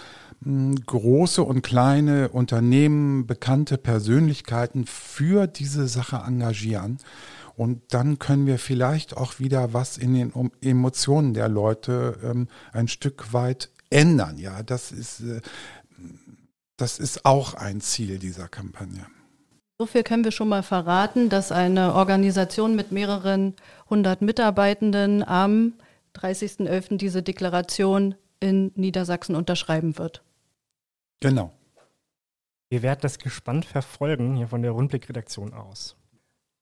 hm, 0.44 0.76
große 0.86 1.44
und 1.44 1.62
kleine 1.62 2.30
Unternehmen, 2.30 3.28
bekannte 3.28 3.78
Persönlichkeiten 3.78 4.86
für 4.86 5.48
diese 5.48 5.88
Sache 5.88 6.24
engagieren. 6.26 6.98
Und 7.58 7.82
dann 7.94 8.20
können 8.20 8.48
wir 8.48 8.60
vielleicht 8.60 9.16
auch 9.16 9.40
wieder 9.40 9.74
was 9.74 9.98
in 9.98 10.14
den 10.14 10.52
Emotionen 10.62 11.34
der 11.34 11.48
Leute 11.48 12.18
ähm, 12.24 12.48
ein 12.74 12.88
Stück 12.88 13.32
weit 13.34 13.70
ändern. 13.90 14.38
Ja, 14.38 14.62
das 14.64 14.92
ist, 14.92 15.22
äh, 15.22 15.42
das 16.78 17.00
ist 17.00 17.26
auch 17.26 17.54
ein 17.54 17.82
Ziel 17.82 18.20
dieser 18.20 18.48
Kampagne. 18.48 19.06
So 19.78 19.86
viel 19.86 20.04
können 20.04 20.24
wir 20.24 20.32
schon 20.32 20.48
mal 20.48 20.64
verraten, 20.64 21.30
dass 21.30 21.52
eine 21.52 21.96
Organisation 21.96 22.76
mit 22.76 22.92
mehreren 22.92 23.56
hundert 23.90 24.22
Mitarbeitenden 24.22 25.22
am 25.22 25.74
30.11. 26.16 26.98
diese 26.98 27.24
Deklaration 27.24 28.16
in 28.40 28.72
Niedersachsen 28.76 29.36
unterschreiben 29.36 29.98
wird. 29.98 30.24
Genau. 31.20 31.52
Wir 32.70 32.84
werden 32.84 33.00
das 33.02 33.20
gespannt 33.20 33.66
verfolgen, 33.66 34.36
hier 34.36 34.48
von 34.48 34.62
der 34.62 34.72
Rundblick-Redaktion 34.72 35.54
aus. 35.54 35.96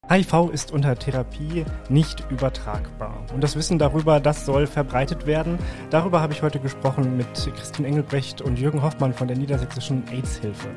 HIV 0.09 0.49
ist 0.51 0.71
unter 0.71 0.95
Therapie 0.95 1.63
nicht 1.87 2.29
übertragbar. 2.29 3.23
Und 3.33 3.41
das 3.41 3.55
Wissen 3.55 3.79
darüber, 3.79 4.19
das 4.19 4.45
soll 4.45 4.67
verbreitet 4.67 5.25
werden. 5.25 5.57
Darüber 5.89 6.19
habe 6.19 6.33
ich 6.33 6.41
heute 6.41 6.59
gesprochen 6.59 7.15
mit 7.15 7.33
Christine 7.33 7.87
Engelbrecht 7.87 8.41
und 8.41 8.59
Jürgen 8.59 8.81
Hoffmann 8.81 9.13
von 9.13 9.29
der 9.29 9.37
Niedersächsischen 9.37 10.03
AIDS-Hilfe. 10.11 10.67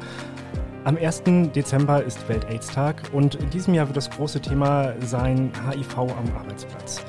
Am 0.84 0.96
1. 0.96 1.24
Dezember 1.54 2.04
ist 2.04 2.28
Welt-AIDS-Tag 2.28 3.02
und 3.12 3.34
in 3.34 3.50
diesem 3.50 3.74
Jahr 3.74 3.88
wird 3.88 3.96
das 3.96 4.08
große 4.08 4.40
Thema 4.40 4.94
sein 5.00 5.50
HIV 5.68 5.98
am 5.98 6.36
Arbeitsplatz. 6.38 7.04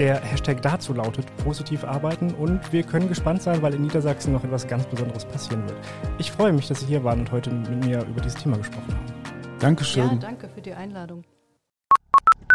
Der 0.00 0.20
Hashtag 0.20 0.60
dazu 0.60 0.92
lautet 0.92 1.24
positiv 1.36 1.84
arbeiten 1.84 2.34
und 2.34 2.72
wir 2.72 2.82
können 2.82 3.08
gespannt 3.08 3.42
sein, 3.42 3.62
weil 3.62 3.74
in 3.74 3.82
Niedersachsen 3.82 4.32
noch 4.32 4.42
etwas 4.42 4.66
ganz 4.66 4.84
Besonderes 4.86 5.24
passieren 5.24 5.62
wird. 5.68 5.78
Ich 6.18 6.32
freue 6.32 6.52
mich, 6.52 6.66
dass 6.66 6.80
Sie 6.80 6.86
hier 6.86 7.04
waren 7.04 7.20
und 7.20 7.30
heute 7.30 7.52
mit 7.52 7.84
mir 7.84 8.04
über 8.04 8.20
dieses 8.20 8.42
Thema 8.42 8.56
gesprochen 8.56 8.92
haben. 8.92 9.58
Dankeschön. 9.60 10.04
Ja, 10.04 10.14
danke 10.16 10.48
für 10.48 10.60
die 10.60 10.74
Einladung. 10.74 11.22